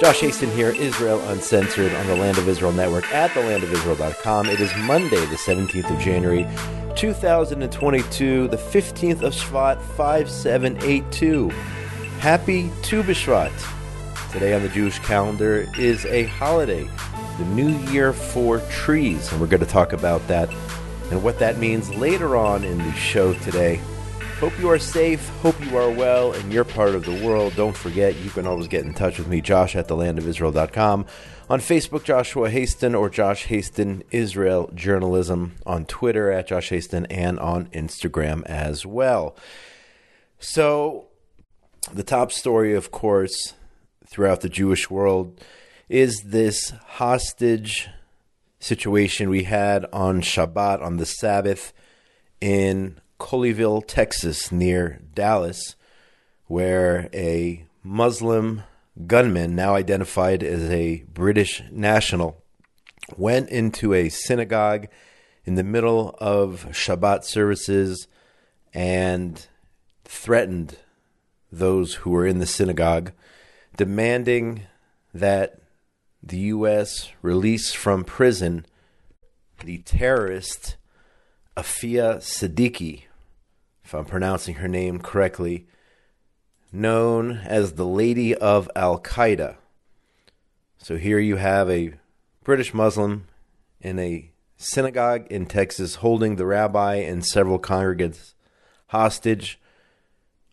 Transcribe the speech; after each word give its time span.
Josh 0.00 0.20
Hasten 0.20 0.50
here, 0.52 0.70
Israel 0.70 1.20
Uncensored 1.28 1.92
on 1.92 2.06
the 2.06 2.16
Land 2.16 2.38
of 2.38 2.48
Israel 2.48 2.72
Network 2.72 3.04
at 3.12 3.32
thelandofisrael.com. 3.32 4.46
It 4.46 4.58
is 4.58 4.74
Monday, 4.78 5.26
the 5.26 5.36
17th 5.36 5.94
of 5.94 6.00
January, 6.00 6.46
2022, 6.96 8.48
the 8.48 8.56
15th 8.56 9.20
of 9.20 9.34
Shvat, 9.34 9.78
5782. 9.98 11.50
Happy 12.18 12.70
Tu 12.80 13.02
B'Shvat. 13.02 13.52
Today 14.32 14.54
on 14.54 14.62
the 14.62 14.70
Jewish 14.70 14.98
calendar 15.00 15.70
is 15.78 16.06
a 16.06 16.24
holiday, 16.24 16.88
the 17.36 17.44
New 17.44 17.68
Year 17.90 18.14
for 18.14 18.60
Trees, 18.70 19.30
and 19.30 19.38
we're 19.38 19.48
going 19.48 19.60
to 19.60 19.66
talk 19.66 19.92
about 19.92 20.26
that 20.28 20.48
and 21.10 21.22
what 21.22 21.38
that 21.40 21.58
means 21.58 21.94
later 21.94 22.38
on 22.38 22.64
in 22.64 22.78
the 22.78 22.92
show 22.94 23.34
today. 23.34 23.78
Hope 24.40 24.58
you 24.58 24.70
are 24.70 24.78
safe. 24.78 25.28
Hope 25.42 25.62
you 25.66 25.76
are 25.76 25.90
well 25.90 26.32
in 26.32 26.50
your 26.50 26.64
part 26.64 26.94
of 26.94 27.04
the 27.04 27.22
world. 27.22 27.54
Don't 27.56 27.76
forget, 27.76 28.16
you 28.16 28.30
can 28.30 28.46
always 28.46 28.68
get 28.68 28.86
in 28.86 28.94
touch 28.94 29.18
with 29.18 29.28
me, 29.28 29.42
Josh 29.42 29.76
at 29.76 29.86
thelandofisrael.com. 29.86 31.04
On 31.50 31.60
Facebook, 31.60 32.04
Joshua 32.04 32.48
Hasten 32.48 32.94
or 32.94 33.10
Josh 33.10 33.44
Hasten 33.44 34.02
Israel 34.10 34.70
Journalism. 34.74 35.56
On 35.66 35.84
Twitter, 35.84 36.32
at 36.32 36.46
Josh 36.46 36.70
Hasten, 36.70 37.04
and 37.10 37.38
on 37.38 37.66
Instagram 37.66 38.42
as 38.46 38.86
well. 38.86 39.36
So, 40.38 41.08
the 41.92 42.02
top 42.02 42.32
story, 42.32 42.74
of 42.74 42.90
course, 42.90 43.52
throughout 44.06 44.40
the 44.40 44.48
Jewish 44.48 44.88
world 44.88 45.38
is 45.90 46.18
this 46.24 46.70
hostage 46.86 47.90
situation 48.58 49.28
we 49.28 49.42
had 49.42 49.84
on 49.92 50.22
Shabbat, 50.22 50.80
on 50.80 50.96
the 50.96 51.04
Sabbath, 51.04 51.74
in 52.40 52.98
Colleyville, 53.20 53.86
Texas, 53.86 54.50
near 54.50 55.00
Dallas, 55.14 55.76
where 56.46 57.08
a 57.14 57.64
Muslim 57.84 58.64
gunman, 59.06 59.54
now 59.54 59.74
identified 59.76 60.42
as 60.42 60.68
a 60.70 61.04
British 61.12 61.62
national, 61.70 62.42
went 63.16 63.48
into 63.50 63.94
a 63.94 64.08
synagogue 64.08 64.88
in 65.44 65.54
the 65.54 65.62
middle 65.62 66.16
of 66.18 66.66
Shabbat 66.70 67.24
services 67.24 68.08
and 68.74 69.46
threatened 70.04 70.78
those 71.52 71.94
who 71.96 72.10
were 72.10 72.26
in 72.26 72.38
the 72.38 72.46
synagogue, 72.46 73.12
demanding 73.76 74.62
that 75.14 75.60
the 76.22 76.38
U.S. 76.38 77.10
release 77.22 77.72
from 77.72 78.04
prison 78.04 78.66
the 79.64 79.78
terrorist 79.78 80.76
Aafia 81.56 82.18
Siddiqui, 82.18 83.04
if 83.90 83.94
I'm 83.94 84.04
pronouncing 84.04 84.54
her 84.54 84.68
name 84.68 85.00
correctly, 85.00 85.66
known 86.70 87.38
as 87.38 87.72
the 87.72 87.84
Lady 87.84 88.32
of 88.36 88.70
Al 88.76 89.00
Qaeda. 89.00 89.56
So 90.78 90.96
here 90.96 91.18
you 91.18 91.34
have 91.38 91.68
a 91.68 91.94
British 92.44 92.72
Muslim 92.72 93.26
in 93.80 93.98
a 93.98 94.30
synagogue 94.56 95.26
in 95.28 95.44
Texas 95.46 95.96
holding 95.96 96.36
the 96.36 96.46
rabbi 96.46 96.98
and 96.98 97.26
several 97.26 97.58
congregants 97.58 98.34
hostage 98.90 99.58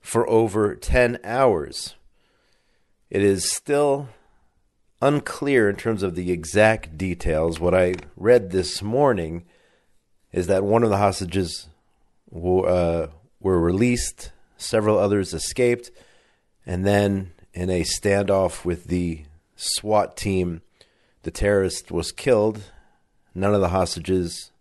for 0.01 0.27
over 0.27 0.73
10 0.73 1.19
hours. 1.23 1.93
It 3.11 3.21
is 3.21 3.53
still 3.53 4.09
unclear 4.99 5.69
in 5.69 5.75
terms 5.75 6.01
of 6.01 6.15
the 6.15 6.31
exact 6.31 6.97
details. 6.97 7.59
What 7.59 7.75
I 7.75 7.93
read 8.15 8.49
this 8.49 8.81
morning 8.81 9.45
is 10.31 10.47
that 10.47 10.63
one 10.63 10.81
of 10.81 10.89
the 10.89 10.97
hostages 10.97 11.69
uh, 12.35 13.07
were 13.39 13.59
released, 13.59 14.31
several 14.57 14.97
others 14.97 15.33
escaped, 15.33 15.91
and 16.65 16.85
then 16.85 17.31
in 17.53 17.69
a 17.69 17.81
standoff 17.81 18.65
with 18.65 18.85
the 18.85 19.23
SWAT 19.55 20.15
team, 20.17 20.61
the 21.23 21.31
terrorist 21.31 21.91
was 21.91 22.11
killed. 22.11 22.71
None 23.33 23.53
of 23.53 23.61
the 23.61 23.69
hostages 23.69 24.51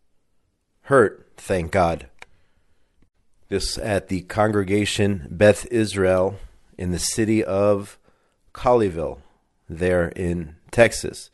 hurt, 0.82 1.32
thank 1.36 1.70
God. 1.70 2.08
This 3.48 3.78
at 3.78 4.08
the 4.08 4.22
congregation 4.22 5.28
Beth 5.30 5.66
Israel 5.70 6.38
in 6.76 6.90
the 6.90 6.98
city 6.98 7.44
of 7.44 7.98
Colleyville, 8.52 9.18
there 9.68 10.08
in 10.08 10.56
Texas. 10.70 11.30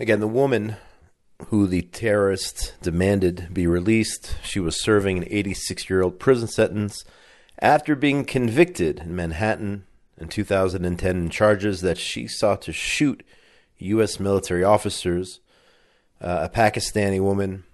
Again, 0.00 0.20
the 0.20 0.26
woman 0.26 0.76
who 1.48 1.66
the 1.66 1.82
terrorists 1.82 2.72
demanded 2.82 3.48
be 3.52 3.66
released. 3.66 4.36
She 4.42 4.60
was 4.60 4.80
serving 4.80 5.18
an 5.18 5.28
86 5.28 5.90
year 5.90 6.02
old 6.02 6.18
prison 6.18 6.48
sentence 6.48 7.04
after 7.60 7.94
being 7.94 8.24
convicted 8.24 9.00
in 9.00 9.16
Manhattan 9.16 9.84
in 10.18 10.28
2010 10.28 11.16
in 11.16 11.30
charges 11.30 11.80
that 11.80 11.98
she 11.98 12.26
sought 12.26 12.62
to 12.62 12.72
shoot 12.72 13.22
U.S. 13.78 14.20
military 14.20 14.64
officers. 14.64 15.40
Uh, 16.20 16.48
a 16.48 16.48
Pakistani 16.48 17.20
woman 17.20 17.64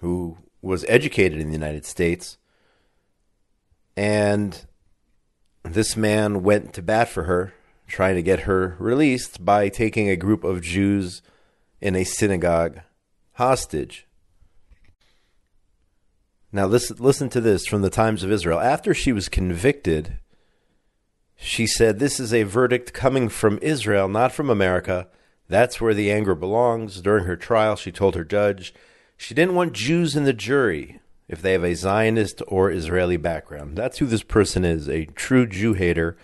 who 0.00 0.38
was 0.62 0.84
educated 0.88 1.40
in 1.40 1.48
the 1.48 1.52
United 1.52 1.84
States. 1.84 2.38
And 3.96 4.64
this 5.64 5.96
man 5.96 6.42
went 6.42 6.72
to 6.74 6.82
bat 6.82 7.08
for 7.08 7.24
her, 7.24 7.52
trying 7.86 8.14
to 8.14 8.22
get 8.22 8.40
her 8.40 8.76
released 8.78 9.44
by 9.44 9.68
taking 9.68 10.08
a 10.08 10.16
group 10.16 10.44
of 10.44 10.62
Jews 10.62 11.20
in 11.80 11.94
a 11.94 12.04
synagogue 12.04 12.80
hostage. 13.34 14.06
Now, 16.50 16.66
listen, 16.66 16.96
listen 16.98 17.28
to 17.30 17.40
this 17.40 17.66
from 17.66 17.82
the 17.82 17.90
Times 17.90 18.22
of 18.22 18.30
Israel. 18.30 18.60
After 18.60 18.92
she 18.92 19.12
was 19.12 19.28
convicted, 19.28 20.18
she 21.36 21.66
said, 21.66 21.98
This 21.98 22.20
is 22.20 22.34
a 22.34 22.42
verdict 22.42 22.92
coming 22.92 23.28
from 23.28 23.58
Israel, 23.62 24.06
not 24.08 24.32
from 24.32 24.50
America. 24.50 25.08
That's 25.48 25.80
where 25.80 25.94
the 25.94 26.12
anger 26.12 26.34
belongs. 26.34 27.00
During 27.00 27.24
her 27.24 27.36
trial, 27.36 27.76
she 27.76 27.90
told 27.92 28.14
her 28.14 28.24
judge 28.24 28.74
she 29.16 29.34
didn't 29.34 29.54
want 29.54 29.72
Jews 29.72 30.16
in 30.16 30.24
the 30.24 30.32
jury 30.32 31.00
if 31.28 31.40
they 31.40 31.52
have 31.52 31.62
a 31.62 31.76
Zionist 31.76 32.42
or 32.48 32.72
Israeli 32.72 33.16
background. 33.16 33.78
That's 33.78 33.98
who 33.98 34.06
this 34.06 34.24
person 34.24 34.64
is 34.64 34.88
a 34.88 35.04
true 35.06 35.46
Jew 35.46 35.74
hater. 35.74 36.16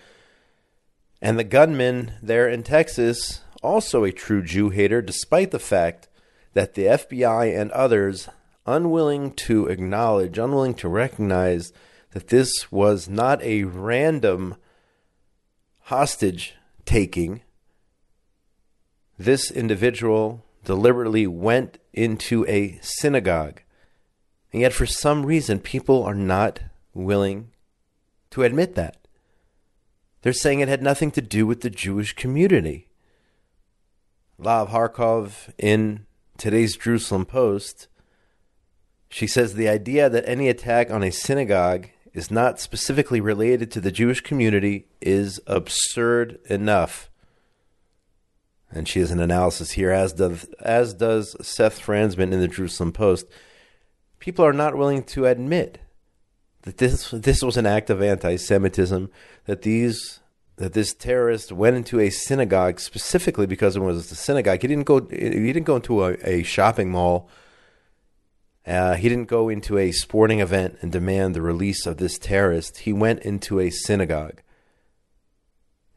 And 1.21 1.39
the 1.39 1.45
gunman 1.45 2.11
there 2.21 2.49
in 2.49 2.61
Texas, 2.61 3.39
also 3.63 4.03
a 4.03 4.11
true 4.11 4.43
Jew 4.43 4.69
hater, 4.69 5.01
despite 5.01 5.51
the 5.51 5.59
fact 5.59 6.08
that 6.53 6.73
the 6.73 6.83
FBI 6.85 7.59
and 7.59 7.71
others 7.71 8.29
unwilling 8.65 9.31
to 9.33 9.67
acknowledge, 9.67 10.37
unwilling 10.37 10.73
to 10.75 10.87
recognize 10.87 11.73
that 12.11 12.29
this 12.29 12.71
was 12.71 13.07
not 13.07 13.41
a 13.41 13.63
random 13.63 14.55
hostage 15.83 16.55
taking. 16.85 17.41
This 19.17 19.51
individual 19.51 20.45
deliberately 20.63 21.27
went 21.27 21.77
into 21.93 22.45
a 22.47 22.79
synagogue. 22.81 23.61
And 24.51 24.61
yet, 24.61 24.73
for 24.73 24.85
some 24.85 25.25
reason, 25.25 25.59
people 25.59 26.03
are 26.03 26.15
not 26.15 26.59
willing 26.93 27.51
to 28.31 28.43
admit 28.43 28.75
that. 28.75 28.97
They're 30.21 30.33
saying 30.33 30.59
it 30.59 30.67
had 30.67 30.83
nothing 30.83 31.11
to 31.11 31.21
do 31.21 31.45
with 31.45 31.61
the 31.61 31.69
Jewish 31.69 32.13
community. 32.13 32.87
Lahav 34.39 34.69
Harkov 34.69 35.53
in 35.57 36.05
today's 36.39 36.77
Jerusalem 36.77 37.25
Post, 37.25 37.87
she 39.09 39.27
says 39.27 39.53
the 39.53 39.69
idea 39.69 40.09
that 40.09 40.27
any 40.27 40.47
attack 40.47 40.89
on 40.89 41.03
a 41.03 41.11
synagogue 41.11 41.89
is 42.13 42.31
not 42.31 42.59
specifically 42.59 43.21
related 43.21 43.71
to 43.71 43.81
the 43.81 43.91
Jewish 43.91 44.21
community 44.21 44.87
is 45.01 45.39
absurd 45.45 46.39
enough. 46.49 47.09
And 48.71 48.87
she 48.87 48.99
has 48.99 49.11
an 49.11 49.19
analysis 49.19 49.71
here, 49.71 49.91
as 49.91 50.13
does, 50.13 50.45
as 50.59 50.93
does 50.93 51.35
Seth 51.45 51.79
Frantzman 51.79 52.31
in 52.31 52.39
the 52.39 52.47
Jerusalem 52.47 52.91
Post. 52.91 53.25
People 54.19 54.45
are 54.45 54.53
not 54.53 54.77
willing 54.77 55.03
to 55.03 55.25
admit 55.25 55.79
that 56.63 56.77
this 56.77 57.09
this 57.11 57.41
was 57.41 57.57
an 57.57 57.65
act 57.65 57.89
of 57.89 58.01
anti-Semitism, 58.01 59.09
that 59.45 59.61
these 59.61 60.18
that 60.59 60.73
this 60.73 60.93
terrorist 60.93 61.53
went 61.53 61.77
into 61.77 62.01
a 62.01 62.09
synagogue 62.09 62.81
specifically 62.81 63.47
because 63.47 63.77
it 63.77 63.79
was 63.79 64.11
a 64.11 64.15
synagogue. 64.15 64.61
He 64.61 64.67
didn't 64.67 64.83
go. 64.83 64.99
He 65.07 65.53
didn't 65.53 65.63
go 65.63 65.77
into 65.77 66.03
a, 66.03 66.17
a 66.21 66.43
shopping 66.43 66.91
mall. 66.91 67.29
Uh, 68.67 68.95
he 68.95 69.07
didn't 69.07 69.29
go 69.29 69.47
into 69.47 69.77
a 69.77 69.93
sporting 69.93 70.41
event 70.41 70.77
and 70.81 70.91
demand 70.91 71.33
the 71.33 71.41
release 71.41 71.85
of 71.85 71.95
this 71.95 72.19
terrorist. 72.19 72.79
He 72.79 72.91
went 72.91 73.21
into 73.21 73.61
a 73.61 73.69
synagogue. 73.69 74.41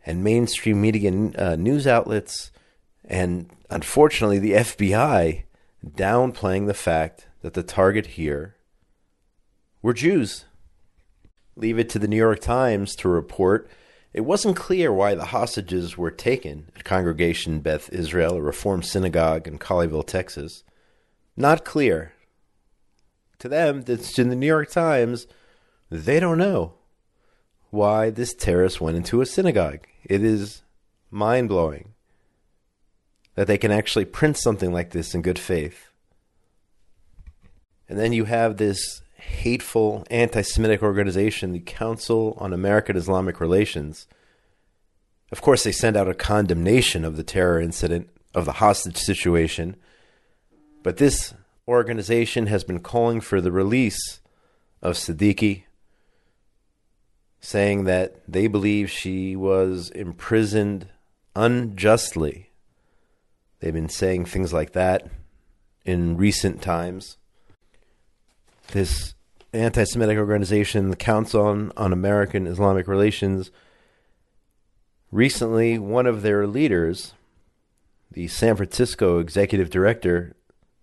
And 0.07 0.23
mainstream 0.23 0.81
media 0.81 1.11
uh, 1.37 1.57
news 1.57 1.87
outlets, 1.87 2.53
and 3.05 3.51
unfortunately 3.69 4.39
the 4.39 4.53
FBI, 4.53 5.43
downplaying 5.85 6.67
the 6.67 6.75
fact 6.75 7.27
that 7.43 7.55
the 7.55 7.63
target 7.65 8.07
here 8.07 8.57
were 9.81 9.93
Jews. 9.93 10.45
Leave 11.57 11.79
it 11.81 11.89
to 11.91 11.99
the 11.99 12.09
New 12.09 12.17
York 12.17 12.41
Times 12.41 12.95
to 12.97 13.09
report 13.09 13.69
it 14.13 14.23
wasn't 14.23 14.57
clear 14.57 14.93
why 14.93 15.15
the 15.15 15.27
hostages 15.27 15.97
were 15.97 16.11
taken 16.11 16.71
at 16.77 16.85
Congregation 16.85 17.61
Beth 17.61 17.89
Israel, 17.91 18.37
a 18.37 18.43
Reformed 18.43 18.85
synagogue 18.85 19.49
in 19.49 19.59
Colleyville, 19.59 20.07
Texas. 20.07 20.65
Not 21.37 21.65
clear. 21.65 22.13
To 23.39 23.49
them, 23.49 23.83
that's 23.83 24.19
in 24.19 24.29
the 24.29 24.37
New 24.37 24.47
York 24.47 24.71
Times, 24.71 25.27
they 25.91 26.21
don't 26.21 26.39
know 26.39 26.75
why 27.71 28.11
this 28.11 28.35
terrorist 28.35 28.81
went 28.81 28.97
into 28.97 29.21
a 29.21 29.27
synagogue. 29.27 29.87
It 30.05 30.23
is 30.23 30.63
mind 31.11 31.49
blowing 31.49 31.95
that 33.35 33.47
they 33.47 33.59
can 33.59 33.73
actually 33.73 34.05
print 34.05 34.37
something 34.37 34.73
like 34.73 34.91
this 34.91 35.15
in 35.15 35.23
good 35.23 35.39
faith. 35.39 35.89
And 37.89 37.99
then 37.99 38.13
you 38.13 38.25
have 38.25 38.59
this 38.59 39.03
hateful 39.23 40.05
anti 40.11 40.43
Semitic 40.43 40.83
organization, 40.83 41.53
the 41.53 41.61
Council 41.61 42.37
on 42.39 42.53
American 42.53 42.97
Islamic 42.97 43.41
Relations. 43.41 44.07
Of 45.31 45.41
course, 45.41 45.65
they 45.65 45.73
send 45.73 45.97
out 45.97 46.09
a 46.09 46.15
condemnation 46.15 47.05
of 47.05 47.17
the 47.17 47.23
terror 47.23 47.61
incident, 47.61 48.11
of 48.35 48.45
the 48.45 48.53
hostage 48.53 48.97
situation. 48.97 49.77
But 50.83 50.97
this 50.97 51.35
organization 51.67 52.47
has 52.47 52.65
been 52.65 52.81
calling 52.81 53.21
for 53.21 53.41
the 53.41 53.53
release 53.53 54.21
of 54.83 54.97
Siddiqui, 54.97 55.65
saying 57.41 57.85
that 57.85 58.21
they 58.29 58.47
believe 58.47 58.91
she 58.91 59.37
was 59.37 59.91
imprisoned 59.91 60.89
unjustly. 61.35 62.51
They've 63.61 63.73
been 63.73 63.89
saying 63.89 64.27
things 64.27 64.53
like 64.53 64.73
that 64.73 65.09
in 65.85 66.17
recent 66.17 66.61
times. 66.61 67.17
This 68.73 69.15
anti 69.53 69.85
Semitic 69.85 70.17
organization, 70.17 70.89
the 70.89 70.97
Council 70.97 71.45
on, 71.45 71.73
on 71.77 71.93
American 71.93 72.47
Islamic 72.47 72.89
Relations, 72.89 73.51
recently 75.11 75.79
one 75.79 76.07
of 76.07 76.23
their 76.23 76.47
leaders, 76.47 77.13
the 78.11 78.29
San 78.29 78.57
Francisco 78.57 79.19
executive 79.19 79.69
director, 79.69 80.35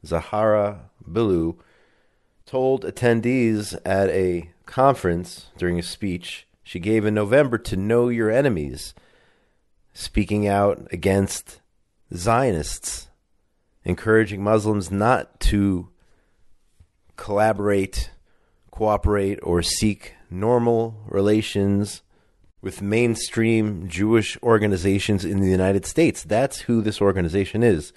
Zahra 0.06 0.92
Billoo, 1.04 1.58
told 2.46 2.84
attendees 2.84 3.76
at 3.84 4.10
a 4.10 4.52
conference 4.68 5.48
during 5.58 5.80
a 5.80 5.84
speech 5.84 6.46
she 6.62 6.80
gave 6.80 7.06
in 7.06 7.16
November 7.16 7.58
to 7.58 7.76
know 7.76 8.10
your 8.10 8.30
enemies, 8.30 8.94
speaking 9.94 10.48
out 10.48 10.88
against 10.92 11.60
Zionists, 12.14 13.08
encouraging 13.84 14.44
Muslims 14.44 14.92
not 14.92 15.40
to 15.40 15.90
collaborate, 17.20 18.10
cooperate, 18.72 19.40
or 19.44 19.62
seek 19.62 20.14
normal 20.32 21.04
relations 21.06 22.02
with 22.62 22.82
mainstream 22.82 23.90
Jewish 23.90 24.38
organizations 24.42 25.26
in 25.26 25.42
the 25.42 25.50
United 25.50 25.86
States. 25.86 26.24
That's 26.24 26.62
who 26.62 26.82
this 26.82 27.02
organization 27.02 27.62
is 27.62 27.92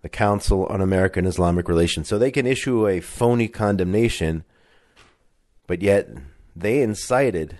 the 0.00 0.08
Council 0.08 0.66
on 0.66 0.80
American 0.80 1.26
Islamic 1.26 1.68
Relations. 1.68 2.08
So 2.08 2.18
they 2.18 2.30
can 2.30 2.46
issue 2.46 2.88
a 2.88 3.00
phony 3.00 3.46
condemnation, 3.46 4.44
but 5.66 5.82
yet 5.82 6.08
they 6.54 6.80
incited 6.80 7.58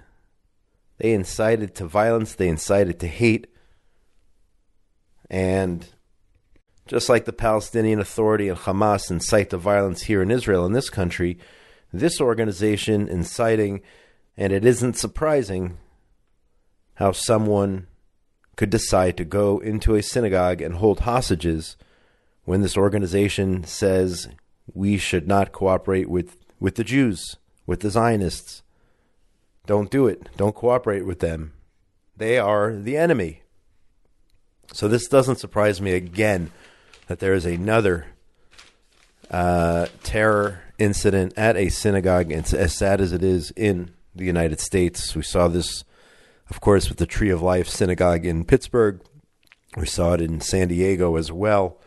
they 0.99 1.13
incited 1.13 1.75
to 1.75 1.87
violence, 1.87 2.35
they 2.35 2.49
incited 2.49 2.99
to 3.01 3.07
hate. 3.07 3.49
And 5.29 5.87
just 6.87 7.09
like 7.09 7.25
the 7.25 7.33
Palestinian 7.33 7.99
Authority 7.99 8.49
and 8.49 8.59
Hamas 8.59 9.11
incite 9.11 9.51
the 9.51 9.59
violence 9.59 10.03
here 10.03 10.23
in 10.23 10.31
Israel, 10.31 10.65
in 10.65 10.73
this 10.73 10.89
country, 10.89 11.39
this 11.93 12.21
organization 12.21 13.09
inciting, 13.09 13.83
and 14.37 14.53
it 14.53 14.65
isn't 14.65 14.97
surprising 14.97 15.79
how 16.95 17.13
someone 17.13 17.87
could 18.55 18.71
decide 18.71 19.17
to 19.17 19.25
go 19.25 19.59
into 19.59 19.95
a 19.95 20.03
synagogue 20.03 20.63
and 20.63 20.77
hold 20.77 21.01
hostages 21.01 21.77
when 22.45 22.63
this 22.63 22.77
organization 22.77 23.65
says 23.65 24.29
we 24.73 24.97
should 24.97 25.27
not 25.27 25.53
cooperate 25.53 26.09
with, 26.09 26.37
with 26.61 26.77
the 26.77 26.85
Jews, 26.85 27.37
with 27.67 27.81
the 27.81 27.91
Zionists. 27.91 28.63
Don't 29.67 29.91
do 29.91 30.07
it. 30.07 30.29
Don't 30.37 30.55
cooperate 30.55 31.05
with 31.05 31.19
them. 31.19 31.53
They 32.17 32.39
are 32.39 32.75
the 32.75 32.97
enemy. 32.97 33.43
So 34.73 34.89
this 34.89 35.09
doesn't 35.09 35.41
surprise 35.41 35.81
me 35.81 35.93
again 35.93 36.51
that 37.07 37.19
there 37.19 37.35
is 37.35 37.47
another 37.47 38.07
uh, 39.31 39.87
terror 40.03 40.63
incident 40.79 41.33
at 41.37 41.57
a 41.57 41.69
synagogue. 41.69 42.31
It's 42.31 42.53
as 42.53 42.75
sad 42.75 43.01
as 43.01 43.13
it 43.13 43.23
is 43.23 43.53
in 43.57 43.93
the 44.15 44.25
United 44.25 44.61
States. 44.61 45.15
We 45.15 45.23
saw 45.23 45.49
this, 45.49 45.85
of 46.51 46.61
course, 46.61 46.89
with 46.89 46.99
the 46.99 47.07
Tree 47.07 47.31
of 47.31 47.43
Life 47.43 47.69
Synagogue 47.69 48.25
in 48.25 48.45
Pittsburgh. 48.45 49.01
We 49.77 49.87
saw 49.87 50.15
it 50.15 50.21
in 50.21 50.41
San 50.41 50.69
Diego 50.69 51.17
as 51.17 51.31
well. 51.31 51.79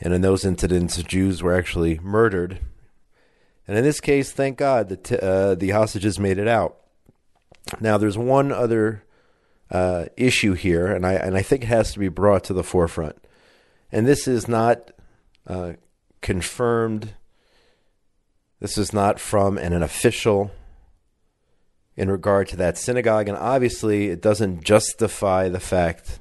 And 0.00 0.14
in 0.14 0.20
those 0.20 0.44
incidents, 0.44 1.02
Jews 1.02 1.42
were 1.42 1.54
actually 1.54 1.98
murdered. 1.98 2.60
And 3.66 3.76
in 3.76 3.84
this 3.84 4.00
case, 4.00 4.30
thank 4.30 4.56
God 4.56 4.88
that 4.88 5.12
uh, 5.12 5.54
the 5.54 5.70
hostages 5.70 6.18
made 6.18 6.38
it 6.38 6.48
out. 6.48 6.76
Now, 7.80 7.98
there's 7.98 8.16
one 8.16 8.52
other 8.52 9.04
uh, 9.70 10.06
issue 10.16 10.54
here, 10.54 10.86
and 10.86 11.04
I 11.04 11.14
and 11.14 11.36
I 11.36 11.42
think 11.42 11.64
it 11.64 11.66
has 11.66 11.92
to 11.92 11.98
be 11.98 12.08
brought 12.08 12.44
to 12.44 12.54
the 12.54 12.62
forefront. 12.62 13.16
And 13.90 14.06
this 14.06 14.28
is 14.28 14.48
not 14.48 14.90
uh, 15.46 15.74
confirmed. 16.20 17.14
This 18.60 18.76
is 18.76 18.92
not 18.92 19.20
from 19.20 19.58
an, 19.58 19.72
an 19.72 19.82
official 19.82 20.50
in 21.96 22.10
regard 22.10 22.48
to 22.48 22.56
that 22.56 22.78
synagogue, 22.78 23.28
and 23.28 23.36
obviously, 23.36 24.06
it 24.06 24.22
doesn't 24.22 24.62
justify 24.62 25.48
the 25.48 25.58
fact 25.58 26.20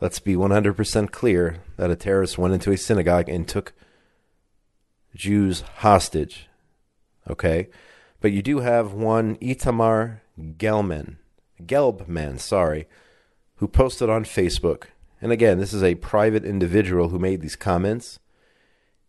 Let's 0.00 0.18
be 0.18 0.34
100% 0.34 1.10
clear 1.10 1.58
that 1.76 1.90
a 1.90 1.96
terrorist 1.96 2.38
went 2.38 2.54
into 2.54 2.72
a 2.72 2.78
synagogue 2.78 3.28
and 3.28 3.46
took 3.46 3.74
Jews 5.14 5.60
hostage. 5.76 6.48
Okay? 7.28 7.68
But 8.20 8.32
you 8.32 8.40
do 8.40 8.60
have 8.60 8.94
one 8.94 9.36
Itamar 9.36 10.20
Gelman, 10.38 11.16
Gelbman, 11.62 12.40
sorry, 12.40 12.88
who 13.56 13.68
posted 13.68 14.08
on 14.08 14.24
Facebook. 14.24 14.84
And 15.20 15.32
again, 15.32 15.58
this 15.58 15.72
is 15.72 15.82
a 15.82 15.96
private 15.96 16.44
individual 16.44 17.08
who 17.08 17.18
made 17.18 17.40
these 17.40 17.56
comments. 17.56 18.18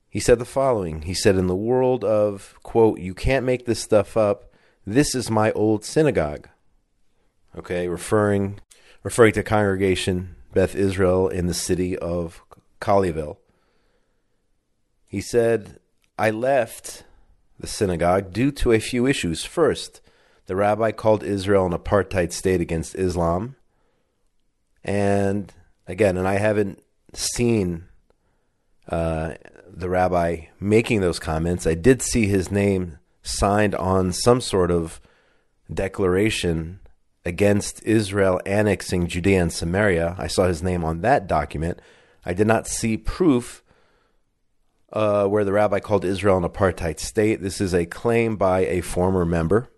He 0.09 0.19
said 0.19 0.39
the 0.39 0.45
following 0.45 1.03
He 1.03 1.13
said, 1.13 1.35
In 1.35 1.47
the 1.47 1.55
world 1.55 2.03
of, 2.03 2.55
quote, 2.63 2.99
you 2.99 3.13
can't 3.13 3.45
make 3.45 3.65
this 3.65 3.79
stuff 3.79 4.17
up, 4.17 4.53
this 4.85 5.15
is 5.15 5.29
my 5.29 5.51
old 5.53 5.85
synagogue. 5.85 6.49
Okay, 7.57 7.87
referring 7.87 8.59
referring 9.03 9.33
to 9.33 9.43
congregation 9.43 10.35
Beth 10.53 10.75
Israel 10.75 11.27
in 11.27 11.47
the 11.47 11.53
city 11.53 11.97
of 11.97 12.43
Colleyville. 12.79 13.37
He 15.05 15.21
said, 15.21 15.79
I 16.17 16.29
left 16.29 17.03
the 17.59 17.67
synagogue 17.67 18.33
due 18.33 18.51
to 18.51 18.71
a 18.71 18.79
few 18.79 19.05
issues. 19.05 19.45
First, 19.45 20.01
the 20.47 20.55
rabbi 20.55 20.91
called 20.91 21.23
Israel 21.23 21.65
an 21.65 21.73
apartheid 21.73 22.31
state 22.31 22.61
against 22.61 22.95
Islam. 22.95 23.55
And 24.83 25.53
again, 25.91 26.17
and 26.17 26.27
I 26.27 26.35
haven't 26.35 26.81
seen 27.13 27.85
uh, 28.87 29.33
the 29.67 29.89
rabbi 29.89 30.45
making 30.59 31.01
those 31.01 31.19
comments. 31.19 31.67
I 31.67 31.75
did 31.75 32.01
see 32.01 32.25
his 32.25 32.49
name 32.49 32.97
signed 33.21 33.75
on 33.75 34.13
some 34.13 34.41
sort 34.41 34.71
of 34.71 35.01
declaration 35.71 36.79
against 37.25 37.83
Israel 37.83 38.41
annexing 38.45 39.07
Judea 39.07 39.41
and 39.41 39.53
Samaria. 39.53 40.15
I 40.17 40.27
saw 40.27 40.47
his 40.47 40.63
name 40.63 40.83
on 40.83 41.01
that 41.01 41.27
document. 41.27 41.79
I 42.25 42.33
did 42.33 42.47
not 42.47 42.67
see 42.67 42.97
proof 42.97 43.63
uh, 44.93 45.27
where 45.27 45.43
the 45.43 45.53
rabbi 45.53 45.79
called 45.79 46.05
Israel 46.05 46.37
an 46.37 46.43
apartheid 46.43 46.99
state. 46.99 47.41
This 47.41 47.61
is 47.61 47.73
a 47.73 47.85
claim 47.85 48.37
by 48.37 48.61
a 48.61 48.81
former 48.81 49.25
member. 49.25 49.69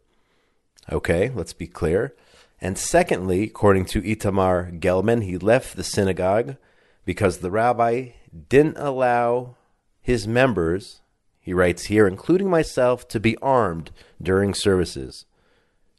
Okay, 0.92 1.32
let's 1.34 1.54
be 1.54 1.68
clear. 1.68 2.16
And 2.64 2.78
secondly, 2.78 3.44
according 3.44 3.84
to 3.88 4.02
Itamar 4.02 4.80
Gelman, 4.80 5.26
he 5.26 5.38
left 5.38 5.76
the 5.76 5.84
synagogue 5.84 6.56
because 7.04 7.40
the 7.40 7.52
rabbi 7.52 8.12
didn't 8.48 8.78
allow 8.78 9.58
his 10.02 10.30
members, 10.30 11.02
he 11.42 11.54
writes 11.54 11.88
here, 11.88 12.08
including 12.08 12.50
myself, 12.50 13.06
to 13.10 13.20
be 13.20 13.36
armed 13.40 13.92
during 14.22 14.54
services. 14.54 15.26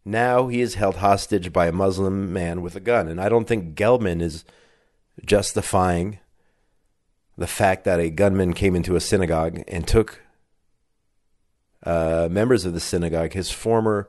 Now 0.06 0.49
he 0.49 0.62
is 0.62 0.76
held 0.76 0.97
hostage 0.97 1.52
by 1.52 1.66
a 1.66 1.73
Muslim 1.73 2.33
man 2.33 2.62
with 2.62 2.75
a 2.76 2.80
gun. 2.80 3.09
And 3.09 3.21
I 3.21 3.28
don't 3.28 3.47
think 3.47 3.76
Gelman 3.76 4.23
is 4.23 4.47
justifying 5.23 6.18
the 7.37 7.47
fact 7.47 7.85
that 7.85 8.00
a 8.00 8.09
gunman 8.09 8.54
came 8.54 8.75
into 8.75 8.97
a 8.97 9.02
synagogue 9.02 9.62
and 9.68 9.87
took 9.87 10.23
uh, 11.83 12.28
members 12.30 12.64
of 12.64 12.73
the 12.73 12.80
synagogue, 12.80 13.35
his 13.35 13.50
former 13.50 14.09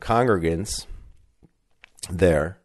congregants 0.00 0.86
there, 2.10 2.58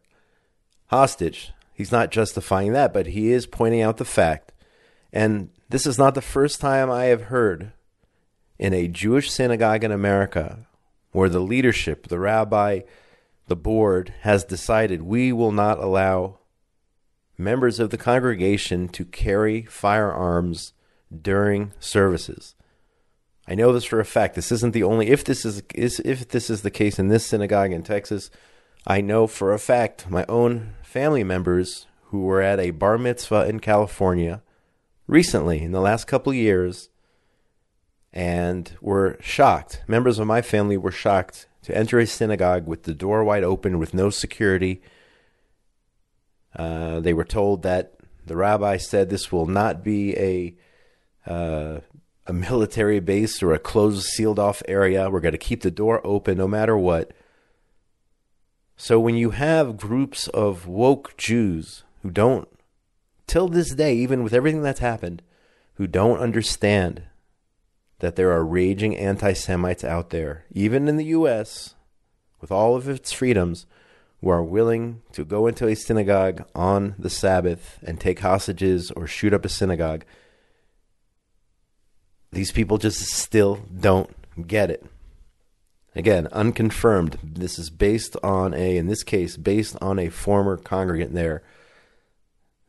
hostage. 0.86 1.52
He's 1.72 1.92
not 1.92 2.10
justifying 2.10 2.72
that, 2.72 2.92
but 2.92 3.08
he 3.08 3.32
is 3.32 3.46
pointing 3.46 3.82
out 3.82 3.96
the 3.96 4.04
fact. 4.04 4.52
And 5.12 5.50
this 5.68 5.86
is 5.86 5.98
not 5.98 6.14
the 6.14 6.22
first 6.22 6.60
time 6.60 6.90
I 6.90 7.06
have 7.06 7.24
heard 7.24 7.72
in 8.58 8.72
a 8.72 8.88
Jewish 8.88 9.30
synagogue 9.30 9.82
in 9.82 9.90
America 9.90 10.66
where 11.12 11.28
the 11.28 11.40
leadership, 11.40 12.08
the 12.08 12.18
rabbi, 12.18 12.80
the 13.46 13.56
board 13.56 14.14
has 14.22 14.44
decided 14.44 15.02
we 15.02 15.32
will 15.32 15.52
not 15.52 15.78
allow 15.78 16.38
members 17.36 17.80
of 17.80 17.90
the 17.90 17.98
congregation 17.98 18.88
to 18.88 19.04
carry 19.04 19.62
firearms 19.62 20.72
during 21.22 21.72
services. 21.78 22.54
I 23.46 23.54
know 23.54 23.72
this 23.72 23.84
for 23.84 24.00
a 24.00 24.04
fact. 24.04 24.34
This 24.34 24.50
isn't 24.50 24.72
the 24.72 24.82
only 24.82 25.08
if 25.08 25.24
this 25.24 25.44
is, 25.44 25.62
is 25.74 26.00
if 26.00 26.28
this 26.28 26.48
is 26.48 26.62
the 26.62 26.70
case 26.70 26.98
in 26.98 27.08
this 27.08 27.26
synagogue 27.26 27.72
in 27.72 27.82
Texas, 27.82 28.30
I 28.86 29.00
know 29.00 29.26
for 29.26 29.52
a 29.52 29.58
fact 29.58 30.10
my 30.10 30.26
own 30.28 30.74
family 30.82 31.24
members 31.24 31.86
who 32.06 32.22
were 32.22 32.42
at 32.42 32.60
a 32.60 32.70
bar 32.70 32.98
mitzvah 32.98 33.46
in 33.48 33.60
California 33.60 34.42
recently 35.06 35.62
in 35.62 35.72
the 35.72 35.80
last 35.80 36.06
couple 36.06 36.30
of 36.30 36.36
years 36.36 36.90
and 38.12 38.76
were 38.80 39.16
shocked. 39.20 39.82
Members 39.88 40.18
of 40.18 40.26
my 40.26 40.42
family 40.42 40.76
were 40.76 40.92
shocked 40.92 41.48
to 41.62 41.76
enter 41.76 41.98
a 41.98 42.06
synagogue 42.06 42.66
with 42.66 42.82
the 42.82 42.94
door 42.94 43.24
wide 43.24 43.42
open 43.42 43.78
with 43.78 43.94
no 43.94 44.10
security. 44.10 44.82
Uh, 46.54 47.00
they 47.00 47.14
were 47.14 47.24
told 47.24 47.62
that 47.62 47.94
the 48.26 48.36
rabbi 48.36 48.76
said 48.76 49.08
this 49.08 49.32
will 49.32 49.46
not 49.46 49.82
be 49.82 50.16
a 50.16 50.54
uh, 51.26 51.80
a 52.26 52.32
military 52.32 53.00
base 53.00 53.42
or 53.42 53.52
a 53.52 53.58
closed, 53.58 54.06
sealed 54.06 54.38
off 54.38 54.62
area. 54.68 55.10
We're 55.10 55.20
going 55.20 55.32
to 55.32 55.38
keep 55.38 55.62
the 55.62 55.70
door 55.70 56.00
open 56.06 56.38
no 56.38 56.48
matter 56.48 56.76
what. 56.76 57.12
So 58.76 58.98
when 58.98 59.14
you 59.14 59.30
have 59.30 59.76
groups 59.76 60.28
of 60.28 60.66
woke 60.66 61.16
Jews 61.16 61.84
who 62.02 62.10
don't, 62.10 62.48
till 63.26 63.48
this 63.48 63.74
day, 63.74 63.94
even 63.94 64.22
with 64.22 64.34
everything 64.34 64.62
that's 64.62 64.80
happened, 64.80 65.22
who 65.74 65.86
don't 65.86 66.18
understand 66.18 67.04
that 68.00 68.16
there 68.16 68.32
are 68.32 68.44
raging 68.44 68.96
anti 68.96 69.32
Semites 69.32 69.84
out 69.84 70.10
there, 70.10 70.44
even 70.52 70.88
in 70.88 70.96
the 70.96 71.06
U.S., 71.06 71.74
with 72.40 72.50
all 72.52 72.76
of 72.76 72.88
its 72.88 73.12
freedoms, 73.12 73.66
who 74.20 74.28
are 74.28 74.42
willing 74.42 75.02
to 75.12 75.24
go 75.24 75.46
into 75.46 75.66
a 75.66 75.76
synagogue 75.76 76.44
on 76.54 76.94
the 76.98 77.10
Sabbath 77.10 77.78
and 77.82 78.00
take 78.00 78.20
hostages 78.20 78.90
or 78.90 79.06
shoot 79.06 79.32
up 79.32 79.44
a 79.44 79.48
synagogue. 79.48 80.04
These 82.32 82.50
people 82.50 82.78
just 82.78 83.00
still 83.00 83.60
don't 83.78 84.10
get 84.46 84.70
it. 84.70 84.84
Again, 85.96 86.26
unconfirmed. 86.32 87.18
This 87.22 87.58
is 87.58 87.70
based 87.70 88.16
on 88.22 88.52
a, 88.52 88.76
in 88.76 88.88
this 88.88 89.04
case, 89.04 89.36
based 89.36 89.76
on 89.80 89.98
a 89.98 90.08
former 90.08 90.56
congregant 90.56 91.14
there 91.14 91.42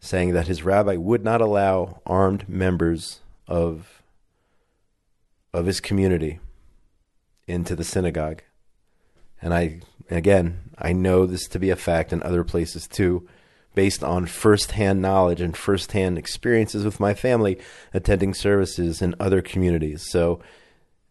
saying 0.06 0.34
that 0.34 0.48
his 0.48 0.64
rabbi 0.64 0.96
would 0.96 1.24
not 1.24 1.42
allow 1.42 2.02
armed 2.06 2.48
members 2.48 3.22
of 3.48 4.02
of 5.52 5.66
his 5.66 5.80
community 5.80 6.40
into 7.48 7.76
the 7.76 7.84
synagogue. 7.84 8.44
And 9.42 9.54
I 9.54 9.82
again, 10.10 10.70
I 10.78 10.94
know 10.94 11.26
this 11.26 11.48
to 11.48 11.60
be 11.60 11.72
a 11.72 11.76
fact 11.76 12.14
in 12.14 12.22
other 12.22 12.44
places 12.44 12.88
too, 12.88 13.28
based 13.74 14.04
on 14.04 14.28
firsthand 14.28 15.02
knowledge 15.02 15.42
and 15.42 15.58
firsthand 15.58 16.18
experiences 16.18 16.86
with 16.86 17.00
my 17.00 17.14
family 17.14 17.58
attending 17.94 18.34
services 18.34 19.02
in 19.02 19.16
other 19.20 19.42
communities. 19.42 20.06
So 20.12 20.40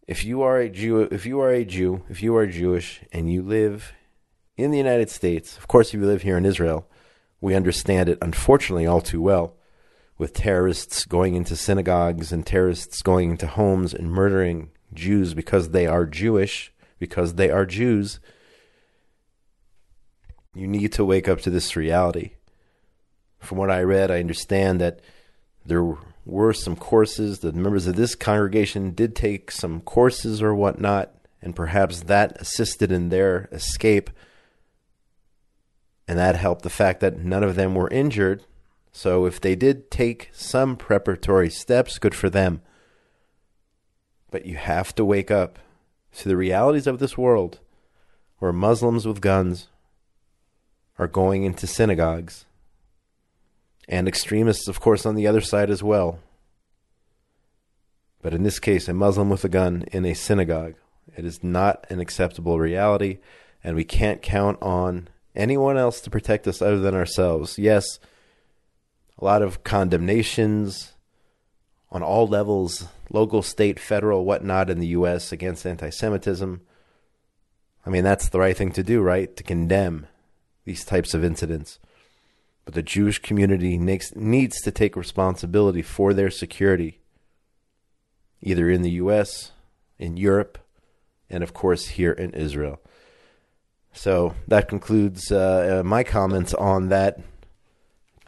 if 0.07 0.23
you 0.23 0.41
are 0.41 0.59
a 0.59 0.69
Jew, 0.69 1.01
if 1.11 1.25
you 1.25 1.39
are 1.41 1.51
a 1.51 1.65
Jew, 1.65 2.03
if 2.09 2.21
you 2.21 2.35
are 2.35 2.45
Jewish 2.45 3.01
and 3.11 3.31
you 3.31 3.41
live 3.41 3.93
in 4.55 4.71
the 4.71 4.77
United 4.77 5.09
States, 5.09 5.57
of 5.57 5.67
course, 5.67 5.89
if 5.89 5.99
you 5.99 6.05
live 6.05 6.21
here 6.21 6.37
in 6.37 6.45
Israel, 6.45 6.87
we 7.41 7.55
understand 7.55 8.09
it 8.09 8.19
unfortunately 8.21 8.85
all 8.85 9.01
too 9.01 9.21
well 9.21 9.55
with 10.17 10.33
terrorists 10.33 11.05
going 11.05 11.35
into 11.35 11.55
synagogues 11.55 12.31
and 12.31 12.45
terrorists 12.45 13.01
going 13.01 13.31
into 13.31 13.47
homes 13.47 13.93
and 13.93 14.11
murdering 14.11 14.69
Jews 14.93 15.33
because 15.33 15.69
they 15.69 15.87
are 15.87 16.05
Jewish, 16.05 16.71
because 16.99 17.33
they 17.33 17.49
are 17.49 17.65
Jews. 17.65 18.19
You 20.53 20.67
need 20.67 20.93
to 20.93 21.03
wake 21.03 21.27
up 21.27 21.41
to 21.41 21.49
this 21.49 21.75
reality. 21.75 22.31
From 23.39 23.57
what 23.57 23.69
I 23.69 23.81
read, 23.81 24.09
I 24.09 24.19
understand 24.19 24.79
that 24.79 25.01
there 25.65 25.97
were 26.25 26.53
some 26.53 26.75
courses. 26.75 27.39
The 27.39 27.53
members 27.53 27.87
of 27.87 27.95
this 27.95 28.15
congregation 28.15 28.91
did 28.91 29.15
take 29.15 29.51
some 29.51 29.81
courses 29.81 30.41
or 30.41 30.53
whatnot, 30.53 31.13
and 31.41 31.55
perhaps 31.55 32.01
that 32.01 32.41
assisted 32.41 32.91
in 32.91 33.09
their 33.09 33.47
escape. 33.51 34.09
And 36.07 36.17
that 36.17 36.35
helped 36.35 36.63
the 36.63 36.69
fact 36.69 36.99
that 36.99 37.19
none 37.19 37.43
of 37.43 37.55
them 37.55 37.75
were 37.75 37.89
injured. 37.89 38.43
So 38.91 39.25
if 39.25 39.39
they 39.39 39.55
did 39.55 39.91
take 39.91 40.29
some 40.33 40.75
preparatory 40.75 41.49
steps, 41.49 41.99
good 41.99 42.15
for 42.15 42.29
them. 42.29 42.61
But 44.31 44.45
you 44.45 44.55
have 44.55 44.93
to 44.95 45.05
wake 45.05 45.29
up 45.31 45.59
to 46.17 46.29
the 46.29 46.37
realities 46.37 46.87
of 46.87 46.99
this 46.99 47.17
world 47.17 47.59
where 48.39 48.53
Muslims 48.53 49.07
with 49.07 49.21
guns 49.21 49.67
are 50.97 51.07
going 51.07 51.43
into 51.43 51.67
synagogues 51.67 52.45
and 53.87 54.07
extremists, 54.07 54.67
of 54.67 54.79
course, 54.79 55.05
on 55.05 55.15
the 55.15 55.27
other 55.27 55.41
side 55.41 55.69
as 55.69 55.83
well. 55.83 56.19
But 58.21 58.33
in 58.33 58.43
this 58.43 58.59
case, 58.59 58.87
a 58.87 58.93
Muslim 58.93 59.29
with 59.29 59.43
a 59.43 59.49
gun 59.49 59.85
in 59.91 60.05
a 60.05 60.13
synagogue. 60.13 60.75
It 61.15 61.25
is 61.25 61.43
not 61.43 61.85
an 61.89 61.99
acceptable 61.99 62.59
reality, 62.59 63.19
and 63.63 63.75
we 63.75 63.83
can't 63.83 64.21
count 64.21 64.57
on 64.61 65.09
anyone 65.35 65.77
else 65.77 66.01
to 66.01 66.09
protect 66.09 66.47
us 66.47 66.61
other 66.61 66.79
than 66.79 66.95
ourselves. 66.95 67.59
Yes, 67.59 67.99
a 69.19 69.23
lot 69.23 69.41
of 69.41 69.63
condemnations 69.63 70.93
on 71.91 72.01
all 72.03 72.27
levels 72.27 72.87
local, 73.11 73.41
state, 73.41 73.79
federal, 73.79 74.25
whatnot 74.25 74.69
in 74.69 74.79
the 74.79 74.87
U.S. 74.87 75.31
against 75.31 75.65
anti 75.65 75.89
Semitism. 75.89 76.61
I 77.85 77.89
mean, 77.89 78.03
that's 78.03 78.29
the 78.29 78.39
right 78.39 78.57
thing 78.57 78.71
to 78.71 78.83
do, 78.83 79.01
right? 79.01 79.35
To 79.35 79.43
condemn 79.43 80.07
these 80.65 80.83
types 80.83 81.13
of 81.13 81.23
incidents. 81.23 81.79
But 82.65 82.73
the 82.73 82.83
Jewish 82.83 83.19
community 83.19 83.77
needs, 83.77 84.15
needs 84.15 84.59
to 84.61 84.71
take 84.71 84.95
responsibility 84.95 85.81
for 85.81 86.13
their 86.13 86.31
security, 86.31 86.99
either 88.41 88.69
in 88.69 88.81
the 88.81 88.91
U.S., 88.91 89.51
in 89.99 90.17
Europe, 90.17 90.57
and 91.29 91.43
of 91.43 91.53
course 91.53 91.89
here 91.89 92.11
in 92.11 92.31
Israel. 92.31 92.81
So 93.93 94.35
that 94.47 94.67
concludes 94.67 95.31
uh, 95.31 95.79
uh, 95.79 95.83
my 95.87 96.03
comments 96.03 96.53
on 96.53 96.89
that 96.89 97.19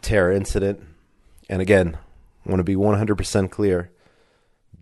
terror 0.00 0.32
incident. 0.32 0.82
And 1.50 1.60
again, 1.60 1.98
I 2.46 2.50
want 2.50 2.60
to 2.60 2.64
be 2.64 2.76
100% 2.76 3.50
clear 3.50 3.90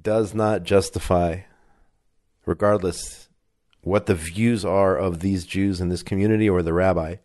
does 0.03 0.35
not 0.35 0.63
justify, 0.63 1.41
regardless 2.45 3.29
what 3.83 4.07
the 4.07 4.15
views 4.15 4.65
are 4.65 4.97
of 4.97 5.21
these 5.21 5.45
Jews 5.45 5.81
in 5.81 5.89
this 5.89 6.03
community 6.03 6.49
or 6.49 6.63
the 6.63 6.73
rabbi, 6.73 7.17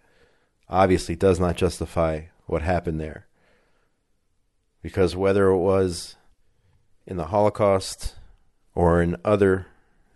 obviously 0.71 1.15
does 1.15 1.39
not 1.39 1.57
justify 1.57 2.21
what 2.45 2.61
happened 2.61 2.99
there. 2.99 3.27
Because 4.81 5.15
whether 5.15 5.49
it 5.49 5.57
was 5.57 6.15
in 7.05 7.17
the 7.17 7.27
Holocaust 7.27 8.15
or 8.73 9.01
in 9.01 9.17
other, 9.23 9.67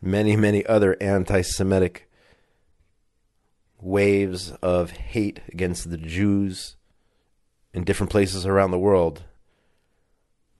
many, 0.02 0.36
many 0.36 0.66
other 0.66 0.96
anti 1.02 1.42
Semitic 1.42 2.10
waves 3.80 4.52
of 4.62 4.92
hate 4.92 5.42
against 5.50 5.92
the 5.92 5.98
Jews 5.98 6.76
in 7.74 7.84
different 7.84 8.10
places 8.10 8.46
around 8.46 8.72
the 8.72 8.80
world, 8.80 9.24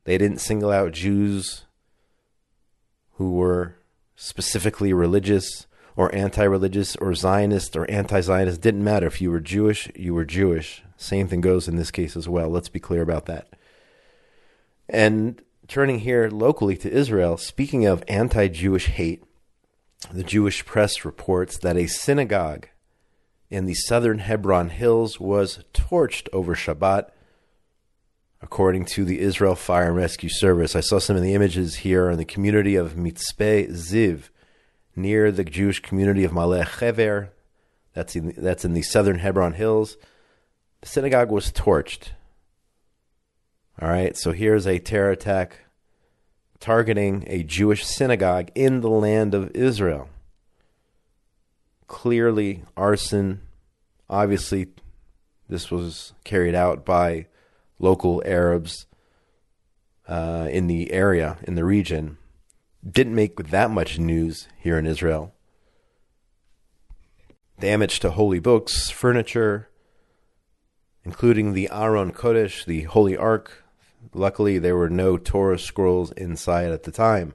they 0.04 0.18
didn't 0.18 0.40
single 0.40 0.72
out 0.72 0.92
Jews 0.92 1.64
who 3.14 3.32
were 3.32 3.78
specifically 4.16 4.94
religious 4.94 5.66
or 5.96 6.14
anti 6.14 6.44
religious 6.44 6.96
or 6.98 7.14
Zionist 7.16 7.76
or 7.76 7.90
anti 7.90 8.22
Zionist. 8.22 8.62
Didn't 8.62 8.84
matter. 8.84 9.08
If 9.08 9.22
you 9.22 9.32
were 9.32 9.40
Jewish, 9.40 9.90
you 9.96 10.14
were 10.14 10.26
Jewish. 10.26 10.84
Same 10.98 11.28
thing 11.28 11.42
goes 11.42 11.68
in 11.68 11.76
this 11.76 11.92
case 11.92 12.16
as 12.16 12.30
well. 12.30 12.50
Let's 12.50 12.70
be 12.70 12.80
clear 12.80 13.02
about 13.02 13.26
that. 13.26 13.50
And 14.88 15.42
turning 15.68 16.00
here 16.00 16.30
locally 16.30 16.78
to 16.78 16.92
Israel, 16.92 17.38
speaking 17.38 17.86
of 17.86 18.04
anti 18.08 18.48
Jewish 18.48 18.88
hate, 18.88 19.24
the 20.12 20.24
Jewish 20.24 20.66
press 20.66 21.04
reports 21.04 21.58
that 21.60 21.78
a 21.78 21.88
synagogue 21.88 22.68
in 23.50 23.66
the 23.66 23.74
southern 23.74 24.20
Hebron 24.20 24.70
hills 24.70 25.20
was 25.20 25.64
torched 25.74 26.28
over 26.34 26.56
Shabbat 26.56 27.10
according 28.42 28.86
to 28.86 29.06
the 29.06 29.22
Israel 29.22 29.56
Fire 29.56 29.88
and 29.88 29.96
Rescue 29.96 30.30
Service. 30.30 30.76
I 30.76 30.82
saw 30.82 31.00
some 31.00 31.16
of 31.16 31.24
the 31.24 31.34
images 31.34 31.78
here 31.78 32.12
in 32.12 32.18
the 32.18 32.26
community 32.26 32.76
of 32.76 32.94
Mitzpe 32.94 33.70
Ziv, 33.72 34.30
near 34.96 35.32
the 35.32 35.44
Jewish 35.44 35.82
community 35.82 36.24
of 36.24 36.32
Maale 36.32 36.64
Hever. 36.64 37.32
That's 37.94 38.16
in, 38.16 38.34
that's 38.38 38.66
in 38.66 38.74
the 38.74 38.82
southern 38.82 39.20
Hebron 39.20 39.54
Hills. 39.54 39.98
The 40.82 40.88
synagogue 40.88 41.32
was 41.32 41.52
torched. 41.52 42.10
All 43.82 43.90
right, 43.90 44.16
so 44.16 44.32
here's 44.32 44.66
a 44.66 44.80
terror 44.80 45.12
attack 45.12 45.66
targeting 46.60 47.24
a 47.28 47.44
Jewish 47.44 47.86
synagogue 47.86 48.50
in 48.56 48.82
the 48.82 48.90
land 48.90 49.34
of 49.34 49.52
Israel. 49.54 50.10
Clearly, 51.88 52.64
arson. 52.76 53.42
Obviously, 54.10 54.68
this 55.50 55.70
was 55.70 56.14
carried 56.24 56.56
out 56.56 56.86
by 56.86 57.28
local 57.80 58.24
Arabs 58.26 58.88
uh, 60.08 60.48
in 60.50 60.68
the 60.68 60.92
area, 60.92 61.38
in 61.44 61.56
the 61.56 61.66
region, 61.66 62.18
didn't 62.90 63.16
make 63.16 63.36
that 63.50 63.72
much 63.72 63.98
news 63.98 64.48
here 64.60 64.78
in 64.78 64.86
Israel. 64.86 65.34
Damage 67.60 68.00
to 68.02 68.12
holy 68.12 68.40
books, 68.40 68.90
furniture, 68.90 69.70
including 71.04 71.54
the 71.54 71.70
Aron 71.72 72.12
Kodesh, 72.12 72.66
the 72.66 72.84
Holy 72.84 73.16
Ark. 73.16 73.64
Luckily, 74.14 74.60
there 74.60 74.76
were 74.76 74.90
no 74.90 75.18
Torah 75.18 75.58
scrolls 75.58 76.12
inside 76.12 76.72
at 76.72 76.84
the 76.84 76.92
time. 76.92 77.34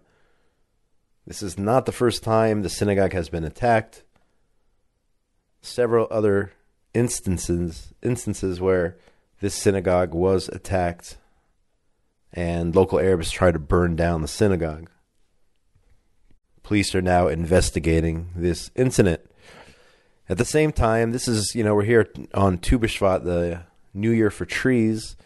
This 1.26 1.42
is 1.42 1.59
not 1.59 1.87
the 1.87 1.92
first 1.92 2.23
time 2.23 2.62
the 2.62 2.69
synagogue 2.69 3.12
has 3.12 3.28
been 3.28 3.45
attacked. 3.45 4.04
several 5.62 6.07
other 6.11 6.52
instances 6.95 7.92
instances 8.02 8.61
where 8.61 8.97
this 9.40 9.54
synagogue 9.54 10.12
was 10.12 10.49
attacked 10.49 11.19
and 12.33 12.75
local 12.75 12.99
Arabs 12.99 13.30
tried 13.30 13.52
to 13.52 13.59
burn 13.59 13.95
down 13.95 14.23
the 14.23 14.28
synagogue. 14.28 14.90
Police 16.71 16.95
are 16.95 17.03
now 17.03 17.27
investigating 17.27 18.29
this 18.37 18.71
incident. 18.77 19.21
At 20.29 20.39
the 20.39 20.45
same 20.45 20.71
time, 20.71 21.11
this 21.11 21.27
is, 21.27 21.53
you 21.53 21.65
know, 21.65 21.75
we're 21.75 21.83
here 21.83 22.09
on 22.33 22.59
Tu 22.59 22.79
B'Shvat, 22.79 23.25
the 23.25 23.62
New 23.93 24.12
Year 24.12 24.31
for 24.31 24.47
trees. 24.47 25.17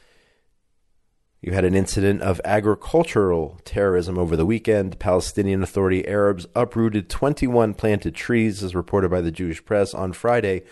You 1.43 1.53
had 1.53 1.67
an 1.67 1.75
incident 1.75 2.23
of 2.23 2.41
agricultural 2.47 3.61
terrorism 3.67 4.17
over 4.19 4.37
the 4.37 4.47
weekend. 4.47 4.99
Palestinian 4.99 5.63
Authority 5.63 6.09
Arabs 6.09 6.47
uprooted 6.57 7.11
21 7.11 7.75
planted 7.75 8.15
trees, 8.15 8.63
as 8.65 8.75
reported 8.75 9.11
by 9.11 9.21
the 9.21 9.31
Jewish 9.31 9.63
press 9.63 9.93
on 9.93 10.15
Friday. 10.15 10.63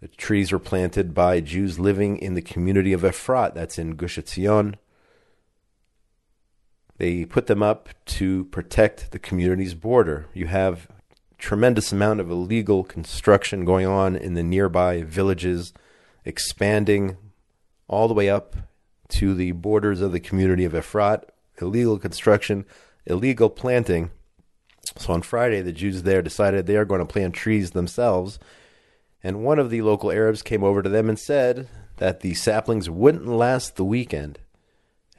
The 0.00 0.06
trees 0.06 0.52
were 0.52 0.60
planted 0.60 1.12
by 1.12 1.40
Jews 1.40 1.80
living 1.80 2.18
in 2.18 2.34
the 2.34 2.40
community 2.40 2.92
of 2.92 3.00
Efrat, 3.00 3.54
that's 3.54 3.80
in 3.80 3.96
Gush 3.96 4.16
Etzion. 4.16 4.76
They 7.02 7.24
put 7.24 7.48
them 7.48 7.64
up 7.64 7.88
to 8.20 8.44
protect 8.44 9.10
the 9.10 9.18
community's 9.18 9.74
border. 9.74 10.28
You 10.34 10.46
have 10.46 10.86
tremendous 11.36 11.90
amount 11.90 12.20
of 12.20 12.30
illegal 12.30 12.84
construction 12.84 13.64
going 13.64 13.88
on 13.88 14.14
in 14.14 14.34
the 14.34 14.42
nearby 14.44 15.02
villages, 15.02 15.72
expanding 16.24 17.16
all 17.88 18.06
the 18.06 18.14
way 18.14 18.30
up 18.30 18.54
to 19.08 19.34
the 19.34 19.50
borders 19.50 20.00
of 20.00 20.12
the 20.12 20.20
community 20.20 20.64
of 20.64 20.74
Efrat. 20.74 21.24
Illegal 21.60 21.98
construction, 21.98 22.64
illegal 23.04 23.50
planting. 23.50 24.12
So 24.96 25.12
on 25.12 25.22
Friday, 25.22 25.60
the 25.60 25.72
Jews 25.72 26.04
there 26.04 26.22
decided 26.22 26.66
they 26.66 26.76
are 26.76 26.84
going 26.84 27.00
to 27.00 27.04
plant 27.04 27.34
trees 27.34 27.72
themselves. 27.72 28.38
And 29.24 29.42
one 29.42 29.58
of 29.58 29.70
the 29.70 29.82
local 29.82 30.12
Arabs 30.12 30.40
came 30.40 30.62
over 30.62 30.82
to 30.82 30.88
them 30.88 31.08
and 31.08 31.18
said 31.18 31.66
that 31.96 32.20
the 32.20 32.34
saplings 32.34 32.88
wouldn't 32.88 33.26
last 33.26 33.74
the 33.74 33.84
weekend. 33.84 34.38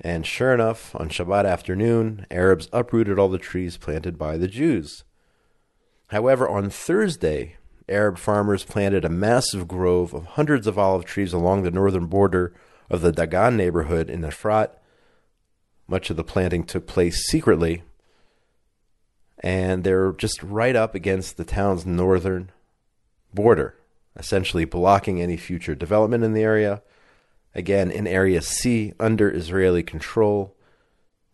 And 0.01 0.25
sure 0.25 0.53
enough, 0.53 0.95
on 0.95 1.09
Shabbat 1.09 1.45
afternoon, 1.45 2.25
Arabs 2.31 2.67
uprooted 2.73 3.19
all 3.19 3.29
the 3.29 3.37
trees 3.37 3.77
planted 3.77 4.17
by 4.17 4.37
the 4.37 4.47
Jews. 4.47 5.03
However, 6.07 6.47
on 6.47 6.69
Thursday, 6.69 7.57
Arab 7.87 8.17
farmers 8.17 8.63
planted 8.63 9.05
a 9.05 9.09
massive 9.09 9.67
grove 9.67 10.13
of 10.13 10.25
hundreds 10.25 10.67
of 10.67 10.77
olive 10.79 11.05
trees 11.05 11.33
along 11.33 11.63
the 11.63 11.71
northern 11.71 12.07
border 12.07 12.53
of 12.89 13.01
the 13.01 13.11
Dagan 13.11 13.55
neighborhood 13.55 14.09
in 14.09 14.21
Efrat. 14.21 14.71
Much 15.87 16.09
of 16.09 16.15
the 16.15 16.23
planting 16.23 16.63
took 16.63 16.87
place 16.87 17.25
secretly, 17.27 17.83
and 19.39 19.83
they're 19.83 20.13
just 20.13 20.41
right 20.41 20.75
up 20.75 20.95
against 20.95 21.37
the 21.37 21.43
town's 21.43 21.85
northern 21.85 22.51
border, 23.33 23.75
essentially 24.15 24.65
blocking 24.65 25.21
any 25.21 25.35
future 25.35 25.75
development 25.75 26.23
in 26.23 26.33
the 26.33 26.43
area. 26.43 26.81
Again, 27.55 27.91
in 27.91 28.07
Area 28.07 28.41
C, 28.41 28.93
under 28.99 29.29
Israeli 29.29 29.83
control 29.83 30.55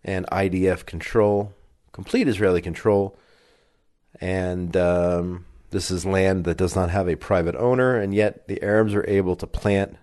and 0.03 0.25
IDF 0.27 0.85
control, 0.85 1.53
complete 1.91 2.27
Israeli 2.27 2.61
control 2.61 3.17
and 4.19 4.75
um, 4.75 5.45
this 5.71 5.91
is 5.91 6.05
land 6.05 6.45
that 6.45 6.57
does 6.57 6.75
not 6.75 6.89
have 6.89 7.07
a 7.07 7.15
private 7.15 7.55
owner, 7.55 7.95
and 7.95 8.13
yet 8.13 8.47
the 8.47 8.61
Arabs 8.63 8.93
are 8.93 9.07
able 9.07 9.35
to 9.37 9.47
plant, 9.47 9.97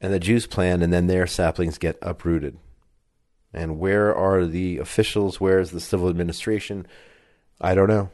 and 0.00 0.12
the 0.12 0.20
Jews 0.20 0.46
plant, 0.46 0.82
and 0.82 0.92
then 0.92 1.06
their 1.06 1.26
saplings 1.26 1.78
get 1.78 1.98
uprooted. 2.02 2.58
And 3.52 3.78
where 3.78 4.14
are 4.14 4.46
the 4.46 4.78
officials? 4.78 5.40
Where 5.40 5.60
is 5.60 5.70
the 5.70 5.80
civil 5.80 6.08
administration? 6.08 6.86
I 7.60 7.74
don't 7.74 7.88
know. 7.88 8.10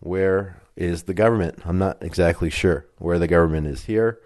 Where 0.00 0.60
is 0.76 1.04
the 1.04 1.14
government? 1.14 1.60
I'm 1.64 1.78
not 1.78 2.02
exactly 2.02 2.50
sure 2.50 2.86
where 2.98 3.18
the 3.18 3.28
government 3.28 3.68
is 3.68 3.84
here. 3.84 4.18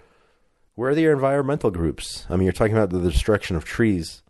Where 0.77 0.91
are 0.91 0.95
the 0.95 1.07
environmental 1.07 1.71
groups? 1.71 2.27
I 2.29 2.37
mean, 2.37 2.45
you're 2.45 2.53
talking 2.53 2.77
about 2.77 2.91
the 2.91 3.01
destruction 3.01 3.57
of 3.57 3.65
trees. 3.65 4.23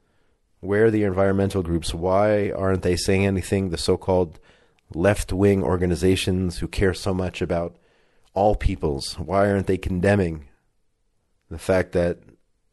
Where 0.60 0.86
are 0.86 0.90
the 0.92 1.02
environmental 1.02 1.64
groups? 1.64 1.92
Why 1.92 2.52
aren't 2.52 2.82
they 2.82 2.94
saying 2.94 3.26
anything? 3.26 3.70
The 3.70 3.76
so 3.76 3.96
called 3.96 4.38
left 4.94 5.32
wing 5.32 5.64
organizations 5.64 6.58
who 6.58 6.68
care 6.68 6.94
so 6.94 7.12
much 7.12 7.42
about 7.42 7.76
all 8.32 8.54
peoples? 8.54 9.18
Why 9.18 9.50
aren't 9.50 9.66
they 9.66 9.76
condemning 9.76 10.46
the 11.50 11.58
fact 11.58 11.90
that 11.92 12.20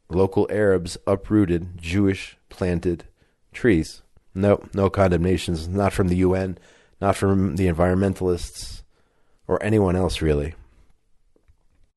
local 0.07 0.47
Arabs 0.51 0.95
uprooted 1.07 1.81
Jewish 1.81 2.37
planted 2.49 3.05
trees? 3.53 4.03
No, 4.35 4.63
no 4.75 4.91
condemnations, 4.91 5.67
not 5.67 5.93
from 5.93 6.09
the 6.09 6.17
UN, 6.17 6.59
not 7.01 7.15
from 7.15 7.55
the 7.55 7.67
environmentalists, 7.67 8.83
or 9.47 9.61
anyone 9.63 9.95
else 9.95 10.21
really. 10.21 10.53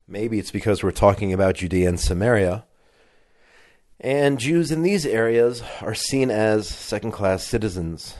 Maybe 0.08 0.38
it's 0.38 0.52
because 0.52 0.84
we're 0.84 0.92
talking 0.92 1.32
about 1.32 1.56
Judea 1.56 1.88
and 1.88 1.98
Samaria. 1.98 2.64
And 3.98 4.38
Jews 4.38 4.70
in 4.70 4.82
these 4.82 5.04
areas 5.04 5.64
are 5.80 5.94
seen 5.94 6.30
as 6.30 6.68
second 6.68 7.10
class 7.10 7.44
citizens. 7.44 8.14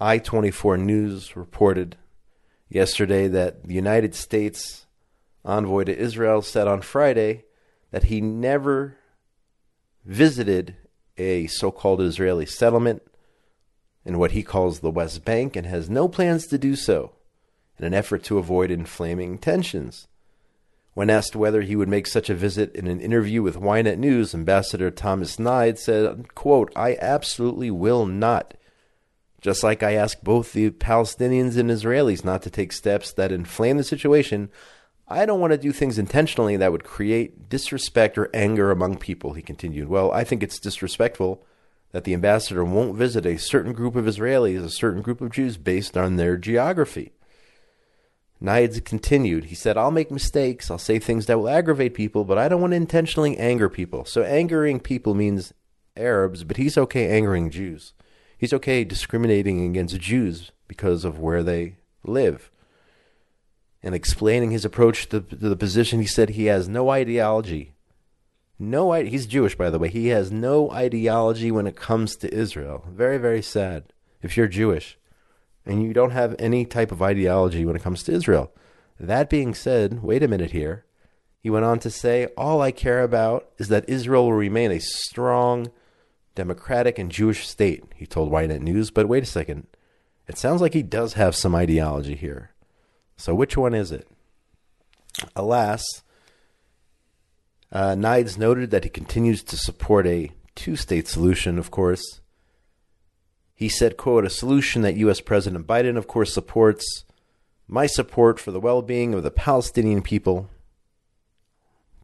I 0.00 0.16
24 0.18 0.78
News 0.78 1.36
reported 1.36 1.96
yesterday 2.70 3.28
that 3.28 3.64
the 3.64 3.74
United 3.74 4.14
States 4.14 4.86
envoy 5.44 5.84
to 5.84 5.96
Israel 5.96 6.40
said 6.40 6.66
on 6.66 6.80
Friday 6.80 7.44
that 7.90 8.04
he 8.04 8.22
never 8.22 8.96
visited 10.06 10.76
a 11.18 11.48
so 11.48 11.70
called 11.70 12.00
Israeli 12.00 12.46
settlement 12.46 13.02
in 14.06 14.18
what 14.18 14.32
he 14.32 14.42
calls 14.42 14.80
the 14.80 14.90
West 14.90 15.22
Bank 15.22 15.54
and 15.54 15.66
has 15.66 15.90
no 15.90 16.08
plans 16.08 16.46
to 16.46 16.56
do 16.56 16.76
so 16.76 17.12
in 17.78 17.84
an 17.84 17.92
effort 17.92 18.24
to 18.24 18.38
avoid 18.38 18.70
inflaming 18.70 19.36
tensions. 19.36 20.08
When 20.94 21.08
asked 21.08 21.34
whether 21.34 21.62
he 21.62 21.74
would 21.74 21.88
make 21.88 22.06
such 22.06 22.28
a 22.28 22.34
visit 22.34 22.74
in 22.74 22.86
an 22.86 23.00
interview 23.00 23.42
with 23.42 23.56
Ynet 23.56 23.98
News, 23.98 24.34
Ambassador 24.34 24.90
Thomas 24.90 25.36
Nides 25.36 25.78
said, 25.78 26.34
quote, 26.34 26.70
I 26.76 26.98
absolutely 27.00 27.70
will 27.70 28.04
not 28.04 28.54
just 29.42 29.64
like 29.64 29.82
I 29.82 29.94
ask 29.94 30.22
both 30.22 30.52
the 30.52 30.70
Palestinians 30.70 31.58
and 31.58 31.68
Israelis 31.68 32.24
not 32.24 32.42
to 32.42 32.50
take 32.50 32.72
steps 32.72 33.12
that 33.12 33.32
inflame 33.32 33.76
the 33.76 33.84
situation, 33.84 34.50
I 35.08 35.26
don't 35.26 35.40
want 35.40 35.52
to 35.52 35.58
do 35.58 35.72
things 35.72 35.98
intentionally 35.98 36.56
that 36.56 36.70
would 36.70 36.84
create 36.84 37.48
disrespect 37.48 38.16
or 38.16 38.30
anger 38.32 38.70
among 38.70 38.98
people, 38.98 39.32
he 39.32 39.42
continued. 39.42 39.88
Well, 39.88 40.12
I 40.12 40.22
think 40.22 40.42
it's 40.42 40.60
disrespectful 40.60 41.44
that 41.90 42.04
the 42.04 42.14
ambassador 42.14 42.64
won't 42.64 42.96
visit 42.96 43.26
a 43.26 43.36
certain 43.36 43.72
group 43.72 43.96
of 43.96 44.06
Israelis, 44.06 44.64
a 44.64 44.70
certain 44.70 45.02
group 45.02 45.20
of 45.20 45.32
Jews 45.32 45.56
based 45.56 45.96
on 45.96 46.16
their 46.16 46.36
geography. 46.36 47.12
Nides 48.42 48.84
continued. 48.84 49.44
He 49.44 49.54
said, 49.54 49.76
I'll 49.76 49.90
make 49.90 50.10
mistakes, 50.10 50.70
I'll 50.70 50.78
say 50.78 50.98
things 50.98 51.26
that 51.26 51.38
will 51.38 51.48
aggravate 51.48 51.94
people, 51.94 52.24
but 52.24 52.38
I 52.38 52.48
don't 52.48 52.60
want 52.60 52.72
to 52.72 52.76
intentionally 52.76 53.36
anger 53.38 53.68
people. 53.68 54.04
So 54.04 54.22
angering 54.22 54.80
people 54.80 55.14
means 55.14 55.52
Arabs, 55.96 56.42
but 56.42 56.56
he's 56.56 56.76
okay 56.76 57.08
angering 57.08 57.50
Jews 57.50 57.92
he's 58.42 58.52
okay 58.52 58.82
discriminating 58.82 59.64
against 59.64 60.00
Jews 60.00 60.50
because 60.66 61.04
of 61.04 61.20
where 61.20 61.44
they 61.44 61.76
live. 62.02 62.50
And 63.84 63.94
explaining 63.94 64.50
his 64.50 64.64
approach 64.64 65.08
to, 65.10 65.20
to 65.20 65.36
the 65.36 65.56
position, 65.56 66.00
he 66.00 66.06
said 66.06 66.30
he 66.30 66.46
has 66.46 66.68
no 66.68 66.90
ideology. 66.90 67.74
No, 68.58 68.92
he's 68.94 69.26
Jewish, 69.26 69.54
by 69.54 69.70
the 69.70 69.78
way. 69.78 69.88
He 69.88 70.08
has 70.08 70.32
no 70.32 70.72
ideology 70.72 71.52
when 71.52 71.68
it 71.68 71.76
comes 71.76 72.16
to 72.16 72.34
Israel. 72.34 72.84
Very, 72.90 73.16
very 73.16 73.42
sad 73.42 73.92
if 74.22 74.36
you're 74.36 74.48
Jewish 74.48 74.98
and 75.64 75.82
you 75.82 75.92
don't 75.92 76.10
have 76.10 76.34
any 76.38 76.64
type 76.64 76.92
of 76.92 77.02
ideology 77.02 77.64
when 77.64 77.76
it 77.76 77.82
comes 77.82 78.02
to 78.04 78.12
Israel. 78.12 78.52
That 78.98 79.30
being 79.30 79.54
said, 79.54 80.02
wait 80.02 80.22
a 80.22 80.28
minute 80.28 80.50
here. 80.52 80.84
He 81.42 81.50
went 81.50 81.64
on 81.64 81.80
to 81.80 81.90
say, 81.90 82.26
All 82.36 82.62
I 82.62 82.70
care 82.70 83.02
about 83.02 83.50
is 83.58 83.66
that 83.68 83.88
Israel 83.88 84.24
will 84.24 84.34
remain 84.34 84.70
a 84.70 84.78
strong, 84.78 85.72
democratic 86.36 86.98
and 86.98 87.10
Jewish 87.10 87.48
state, 87.48 87.82
he 87.96 88.06
told 88.06 88.30
Ynet 88.30 88.60
News. 88.60 88.90
But 88.90 89.08
wait 89.08 89.24
a 89.24 89.26
second. 89.26 89.66
It 90.28 90.38
sounds 90.38 90.60
like 90.60 90.72
he 90.72 90.82
does 90.82 91.14
have 91.14 91.34
some 91.34 91.54
ideology 91.54 92.14
here. 92.14 92.52
So 93.16 93.34
which 93.34 93.56
one 93.56 93.74
is 93.74 93.90
it? 93.90 94.08
Alas, 95.34 95.82
uh, 97.72 97.94
Nides 97.96 98.38
noted 98.38 98.70
that 98.70 98.84
he 98.84 98.90
continues 98.90 99.42
to 99.42 99.56
support 99.56 100.06
a 100.06 100.30
two 100.54 100.76
state 100.76 101.08
solution, 101.08 101.58
of 101.58 101.70
course. 101.70 102.20
He 103.62 103.68
said, 103.68 103.96
quote, 103.96 104.24
a 104.24 104.28
solution 104.28 104.82
that 104.82 104.96
U.S. 104.96 105.20
President 105.20 105.68
Biden, 105.68 105.96
of 105.96 106.08
course, 106.08 106.34
supports. 106.34 107.04
My 107.68 107.86
support 107.86 108.40
for 108.40 108.50
the 108.50 108.58
well 108.58 108.82
being 108.82 109.14
of 109.14 109.22
the 109.22 109.30
Palestinian 109.30 110.02
people. 110.02 110.50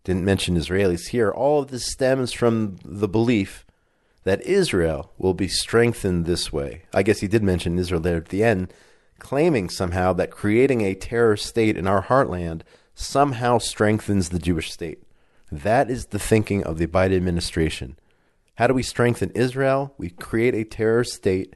Didn't 0.05 0.25
mention 0.25 0.57
Israelis 0.57 1.09
here. 1.09 1.33
All 1.33 1.61
of 1.61 1.73
this 1.73 1.91
stems 1.91 2.33
from 2.33 2.77
the 2.85 3.09
belief 3.09 3.67
that 4.23 4.41
Israel 4.43 5.11
will 5.19 5.35
be 5.35 5.49
strengthened 5.49 6.27
this 6.27 6.53
way. 6.53 6.83
I 6.95 7.03
guess 7.03 7.19
he 7.19 7.27
did 7.27 7.43
mention 7.43 7.77
Israel 7.77 8.03
there 8.03 8.19
at 8.19 8.29
the 8.29 8.45
end, 8.45 8.73
claiming 9.19 9.69
somehow 9.69 10.13
that 10.13 10.31
creating 10.31 10.83
a 10.83 10.95
terror 10.95 11.37
state 11.37 11.77
in 11.77 11.89
our 11.89 12.05
heartland 12.05 12.63
somehow 12.95 13.59
strengthens 13.59 14.29
the 14.29 14.39
Jewish 14.39 14.71
state. 14.71 15.03
That 15.51 15.91
is 15.91 16.07
the 16.07 16.21
thinking 16.21 16.63
of 16.63 16.79
the 16.79 16.87
Biden 16.87 17.17
administration. 17.17 17.97
How 18.59 18.67
do 18.67 18.75
we 18.75 18.83
strengthen 18.83 19.31
Israel? 19.37 19.95
We 19.99 20.11
create 20.11 20.57
a 20.57 20.65
terror 20.65 21.05
state 21.05 21.55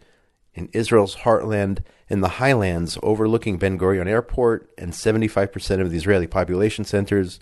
in 0.54 0.68
Israel's 0.72 1.16
heartland 1.16 1.80
in 2.08 2.20
the 2.20 2.38
highlands 2.38 2.96
overlooking 3.02 3.58
Ben 3.58 3.76
Gurion 3.76 4.06
Airport 4.06 4.70
and 4.78 4.92
75% 4.92 5.80
of 5.80 5.90
the 5.90 5.96
Israeli 5.96 6.28
population 6.28 6.84
centers 6.84 7.40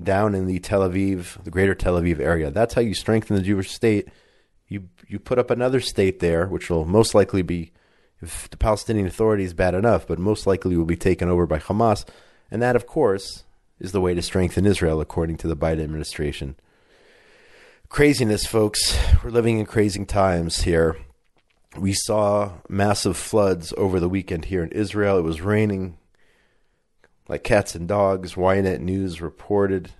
down 0.00 0.36
in 0.36 0.46
the 0.46 0.60
Tel 0.60 0.88
Aviv, 0.88 1.42
the 1.42 1.50
greater 1.50 1.74
Tel 1.74 2.00
Aviv 2.00 2.20
area. 2.20 2.52
That's 2.52 2.74
how 2.74 2.82
you 2.82 2.94
strengthen 2.94 3.34
the 3.34 3.42
Jewish 3.42 3.72
state. 3.72 4.06
You 4.68 4.88
you 5.08 5.18
put 5.18 5.40
up 5.40 5.50
another 5.50 5.80
state 5.80 6.20
there, 6.20 6.46
which 6.46 6.70
will 6.70 6.84
most 6.84 7.16
likely 7.16 7.42
be, 7.42 7.72
if 8.20 8.48
the 8.48 8.56
Palestinian 8.56 9.08
Authority 9.08 9.42
is 9.42 9.54
bad 9.54 9.74
enough, 9.74 10.06
but 10.06 10.20
most 10.20 10.46
likely 10.46 10.76
will 10.76 10.84
be 10.84 10.94
taken 10.94 11.28
over 11.28 11.48
by 11.48 11.58
Hamas. 11.58 12.04
And 12.48 12.62
that, 12.62 12.76
of 12.76 12.86
course, 12.86 13.42
is 13.80 13.90
the 13.90 14.00
way 14.00 14.14
to 14.14 14.22
strengthen 14.22 14.64
Israel, 14.64 15.00
according 15.00 15.38
to 15.38 15.48
the 15.48 15.56
Biden 15.56 15.82
administration. 15.82 16.54
Craziness, 17.94 18.44
folks. 18.44 18.98
We're 19.22 19.30
living 19.30 19.60
in 19.60 19.66
crazy 19.66 20.04
times 20.04 20.62
here. 20.62 20.96
We 21.78 21.92
saw 21.92 22.54
massive 22.68 23.16
floods 23.16 23.72
over 23.76 24.00
the 24.00 24.08
weekend 24.08 24.46
here 24.46 24.64
in 24.64 24.72
Israel. 24.72 25.16
It 25.16 25.22
was 25.22 25.40
raining 25.40 25.96
like 27.28 27.44
cats 27.44 27.76
and 27.76 27.86
dogs. 27.86 28.34
Ynet 28.34 28.80
News 28.80 29.20
reported 29.20 29.92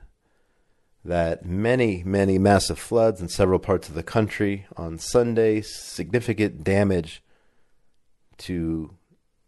that 1.04 1.46
many, 1.46 2.02
many 2.02 2.36
massive 2.36 2.80
floods 2.80 3.20
in 3.20 3.28
several 3.28 3.60
parts 3.60 3.88
of 3.88 3.94
the 3.94 4.02
country 4.02 4.66
on 4.76 4.98
Sunday, 4.98 5.60
significant 5.60 6.64
damage 6.64 7.22
to 8.38 8.90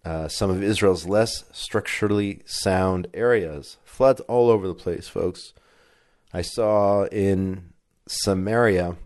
uh, 0.04 0.28
some 0.28 0.50
of 0.50 0.62
Israel's 0.62 1.04
less 1.04 1.46
structurally 1.50 2.42
sound 2.44 3.08
areas. 3.12 3.78
Floods 3.82 4.20
all 4.28 4.50
over 4.50 4.68
the 4.68 4.72
place, 4.72 5.08
folks. 5.08 5.52
I 6.32 6.42
saw 6.42 7.06
in 7.06 7.72
Samaria 8.06 8.96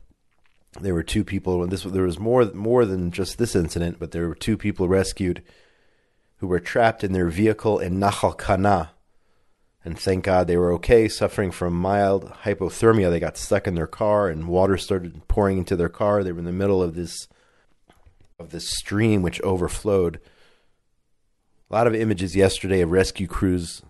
there 0.79 0.95
were 0.95 1.03
two 1.03 1.25
people. 1.25 1.63
And 1.63 1.73
this 1.73 1.83
there 1.83 2.05
was 2.05 2.19
more 2.19 2.45
more 2.53 2.85
than 2.85 3.11
just 3.11 3.39
this 3.39 3.57
incident, 3.57 3.99
but 3.99 4.13
there 4.13 4.29
were 4.29 4.35
two 4.35 4.57
people 4.57 4.89
rescued 4.89 5.43
who 6.37 6.47
were 6.47 6.61
trapped 6.61 7.05
in 7.05 7.13
their 7.13 7.29
vehicle 7.29 7.79
in 7.79 7.99
Nahal 7.99 8.37
Kana. 8.37 8.93
And 9.85 9.99
thank 9.99 10.25
God 10.25 10.47
they 10.47 10.59
were 10.59 10.73
okay, 10.75 11.09
suffering 11.09 11.51
from 11.51 11.73
mild 11.75 12.31
hypothermia. 12.45 13.11
They 13.11 13.21
got 13.21 13.39
stuck 13.39 13.67
in 13.67 13.75
their 13.75 13.87
car, 13.87 14.29
and 14.29 14.47
water 14.47 14.77
started 14.77 15.27
pouring 15.27 15.59
into 15.59 15.75
their 15.75 15.89
car. 15.89 16.23
They 16.23 16.33
were 16.33 16.39
in 16.39 16.45
the 16.45 16.53
middle 16.53 16.83
of 16.83 16.95
this 16.95 17.29
of 18.39 18.51
this 18.51 18.71
stream 18.71 19.23
which 19.23 19.41
overflowed. 19.43 20.21
A 21.71 21.75
lot 21.75 21.87
of 21.87 21.95
images 21.95 22.35
yesterday 22.35 22.81
of 22.81 22.91
rescue 22.91 23.27
crews 23.27 23.83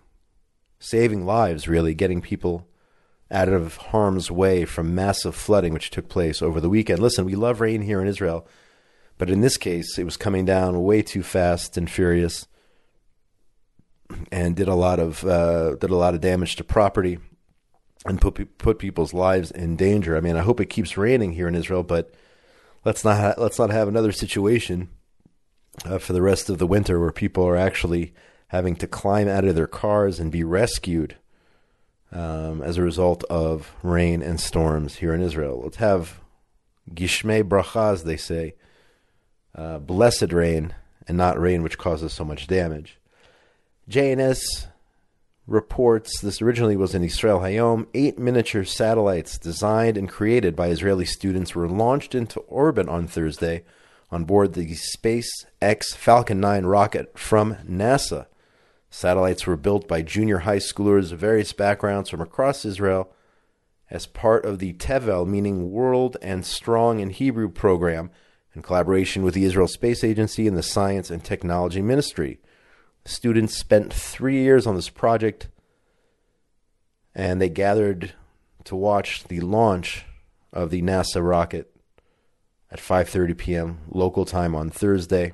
saving 0.79 1.25
lives, 1.25 1.67
really 1.67 1.93
getting 1.93 2.21
people 2.21 2.67
out 3.31 3.49
of 3.49 3.77
harm's 3.77 4.29
way 4.29 4.65
from 4.65 4.93
massive 4.93 5.35
flooding 5.35 5.73
which 5.73 5.89
took 5.89 6.09
place 6.09 6.41
over 6.41 6.59
the 6.59 6.69
weekend. 6.69 6.99
Listen, 6.99 7.25
we 7.25 7.35
love 7.35 7.61
rain 7.61 7.81
here 7.81 8.01
in 8.01 8.07
Israel, 8.07 8.47
but 9.17 9.29
in 9.29 9.41
this 9.41 9.57
case, 9.57 9.97
it 9.97 10.03
was 10.03 10.17
coming 10.17 10.45
down 10.45 10.83
way 10.83 11.01
too 11.01 11.23
fast 11.23 11.77
and 11.77 11.89
furious, 11.89 12.47
and 14.31 14.55
did 14.55 14.67
a 14.67 14.75
lot 14.75 14.99
of 14.99 15.23
uh, 15.23 15.75
did 15.75 15.89
a 15.89 15.95
lot 15.95 16.13
of 16.13 16.21
damage 16.21 16.57
to 16.57 16.63
property, 16.63 17.19
and 18.05 18.19
put 18.19 18.57
put 18.57 18.79
people's 18.79 19.13
lives 19.13 19.49
in 19.51 19.75
danger. 19.77 20.17
I 20.17 20.19
mean, 20.19 20.35
I 20.35 20.41
hope 20.41 20.59
it 20.59 20.69
keeps 20.69 20.97
raining 20.97 21.31
here 21.31 21.47
in 21.47 21.55
Israel, 21.55 21.83
but 21.83 22.13
let's 22.83 23.05
not 23.05 23.17
ha- 23.17 23.41
let's 23.41 23.59
not 23.59 23.69
have 23.69 23.87
another 23.87 24.11
situation 24.11 24.89
uh, 25.85 25.97
for 25.97 26.11
the 26.11 26.21
rest 26.21 26.49
of 26.49 26.57
the 26.57 26.67
winter 26.67 26.99
where 26.99 27.11
people 27.11 27.47
are 27.47 27.57
actually 27.57 28.13
having 28.47 28.75
to 28.75 28.87
climb 28.87 29.29
out 29.29 29.45
of 29.45 29.55
their 29.55 29.67
cars 29.67 30.19
and 30.19 30.31
be 30.31 30.43
rescued 30.43 31.15
um, 32.11 32.61
as 32.61 32.77
a 32.77 32.81
result 32.81 33.23
of 33.25 33.73
rain 33.83 34.21
and 34.21 34.39
storms 34.39 34.95
here 34.95 35.13
in 35.13 35.21
Israel. 35.21 35.61
Let's 35.63 35.77
have 35.77 36.19
Gishmei 36.93 37.43
Brachas, 37.43 38.03
they 38.03 38.17
say, 38.17 38.55
uh, 39.55 39.79
blessed 39.79 40.31
rain, 40.31 40.73
and 41.07 41.17
not 41.17 41.39
rain 41.39 41.63
which 41.63 41.77
causes 41.77 42.13
so 42.13 42.23
much 42.23 42.47
damage. 42.47 42.97
JNS 43.89 44.67
reports 45.47 46.21
this 46.21 46.41
originally 46.41 46.77
was 46.77 46.95
in 46.95 47.03
Israel 47.03 47.39
Hayom. 47.39 47.87
Eight 47.93 48.17
miniature 48.17 48.63
satellites 48.63 49.37
designed 49.37 49.97
and 49.97 50.07
created 50.07 50.55
by 50.55 50.67
Israeli 50.67 51.05
students 51.05 51.55
were 51.55 51.67
launched 51.67 52.15
into 52.15 52.39
orbit 52.41 52.87
on 52.87 53.07
Thursday 53.07 53.63
on 54.11 54.25
board 54.25 54.53
the 54.53 54.75
SpaceX 54.75 55.95
Falcon 55.95 56.39
9 56.39 56.65
rocket 56.65 57.17
from 57.17 57.55
NASA. 57.67 58.27
Satellites 58.93 59.47
were 59.47 59.55
built 59.55 59.87
by 59.87 60.01
junior 60.01 60.39
high 60.39 60.57
schoolers 60.57 61.13
of 61.13 61.19
various 61.19 61.53
backgrounds 61.53 62.09
from 62.09 62.19
across 62.19 62.65
Israel 62.65 63.09
as 63.89 64.05
part 64.05 64.45
of 64.45 64.59
the 64.59 64.73
Tevel, 64.73 65.25
meaning 65.25 65.71
World 65.71 66.17
and 66.21 66.45
Strong 66.45 66.99
in 66.99 67.09
Hebrew 67.09 67.49
program, 67.49 68.11
in 68.53 68.61
collaboration 68.61 69.23
with 69.23 69.33
the 69.33 69.45
Israel 69.45 69.69
Space 69.69 70.03
Agency 70.03 70.45
and 70.45 70.57
the 70.57 70.61
Science 70.61 71.09
and 71.09 71.23
Technology 71.23 71.81
Ministry. 71.81 72.41
Students 73.05 73.57
spent 73.57 73.93
three 73.93 74.41
years 74.41 74.67
on 74.67 74.75
this 74.75 74.89
project, 74.89 75.47
and 77.15 77.41
they 77.41 77.49
gathered 77.49 78.11
to 78.65 78.75
watch 78.75 79.23
the 79.23 79.39
launch 79.39 80.05
of 80.51 80.69
the 80.69 80.81
NASA 80.81 81.25
rocket 81.25 81.73
at 82.69 82.79
5:30 82.79 83.37
p.m. 83.37 83.79
local 83.89 84.25
time 84.25 84.53
on 84.53 84.69
Thursday. 84.69 85.31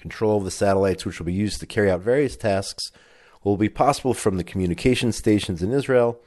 Control 0.00 0.38
of 0.38 0.44
the 0.44 0.50
satellites, 0.50 1.04
which 1.04 1.18
will 1.18 1.26
be 1.26 1.32
used 1.34 1.60
to 1.60 1.66
carry 1.66 1.90
out 1.90 2.00
various 2.00 2.34
tasks, 2.34 2.90
will 3.44 3.58
be 3.58 3.68
possible 3.68 4.14
from 4.14 4.38
the 4.38 4.44
communication 4.44 5.12
stations 5.12 5.62
in 5.62 5.72
Israel. 5.72 6.18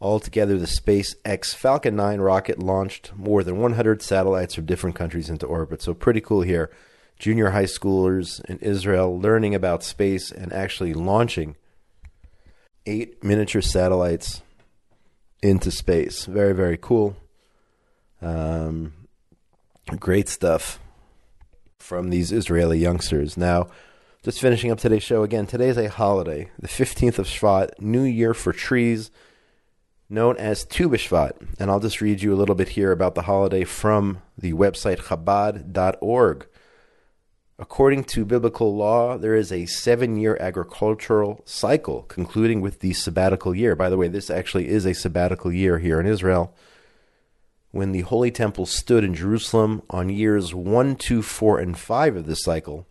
Altogether, 0.00 0.58
the 0.58 0.66
SpaceX 0.66 1.54
Falcon 1.54 1.94
9 1.94 2.20
rocket 2.20 2.58
launched 2.58 3.12
more 3.14 3.44
than 3.44 3.58
100 3.58 4.02
satellites 4.02 4.56
from 4.56 4.66
different 4.66 4.96
countries 4.96 5.30
into 5.30 5.46
orbit. 5.46 5.80
So, 5.80 5.94
pretty 5.94 6.20
cool 6.20 6.42
here. 6.42 6.72
Junior 7.16 7.50
high 7.50 7.64
schoolers 7.64 8.44
in 8.46 8.58
Israel 8.58 9.16
learning 9.18 9.54
about 9.54 9.84
space 9.84 10.32
and 10.32 10.52
actually 10.52 10.92
launching 10.92 11.54
eight 12.86 13.22
miniature 13.22 13.62
satellites 13.62 14.42
into 15.40 15.70
space. 15.70 16.24
Very, 16.24 16.52
very 16.52 16.76
cool. 16.76 17.16
Um, 18.20 18.92
great 20.00 20.28
stuff 20.28 20.80
from 21.78 22.10
these 22.10 22.32
Israeli 22.32 22.78
youngsters. 22.78 23.36
Now, 23.36 23.68
just 24.22 24.40
finishing 24.40 24.70
up 24.70 24.78
today's 24.78 25.02
show 25.02 25.22
again, 25.22 25.46
today 25.46 25.68
is 25.68 25.76
a 25.76 25.88
holiday, 25.88 26.50
the 26.58 26.68
15th 26.68 27.18
of 27.18 27.26
Shvat, 27.26 27.80
New 27.80 28.02
Year 28.02 28.32
for 28.32 28.52
trees, 28.52 29.10
known 30.08 30.36
as 30.36 30.64
Tu 30.64 30.88
B'Shvat. 30.88 31.32
And 31.58 31.70
I'll 31.70 31.80
just 31.80 32.00
read 32.00 32.22
you 32.22 32.32
a 32.32 32.36
little 32.36 32.54
bit 32.54 32.70
here 32.70 32.90
about 32.90 33.14
the 33.14 33.22
holiday 33.22 33.64
from 33.64 34.22
the 34.38 34.52
website 34.54 34.98
chabad.org. 34.98 36.46
According 37.58 38.04
to 38.04 38.24
biblical 38.24 38.74
law, 38.74 39.16
there 39.16 39.34
is 39.34 39.52
a 39.52 39.66
seven 39.66 40.16
year 40.16 40.36
agricultural 40.40 41.42
cycle 41.44 42.02
concluding 42.02 42.60
with 42.60 42.80
the 42.80 42.94
sabbatical 42.94 43.54
year. 43.54 43.76
By 43.76 43.90
the 43.90 43.96
way, 43.96 44.08
this 44.08 44.30
actually 44.30 44.68
is 44.68 44.86
a 44.86 44.94
sabbatical 44.94 45.52
year 45.52 45.78
here 45.78 46.00
in 46.00 46.06
Israel 46.06 46.54
when 47.74 47.90
the 47.90 48.02
Holy 48.02 48.30
Temple 48.30 48.66
stood 48.66 49.02
in 49.02 49.16
Jerusalem 49.16 49.82
on 49.90 50.08
years 50.08 50.54
1, 50.54 50.94
2, 50.94 51.22
4, 51.22 51.58
and 51.58 51.76
5 51.76 52.14
of 52.14 52.26
this 52.26 52.44
cycle, 52.44 52.86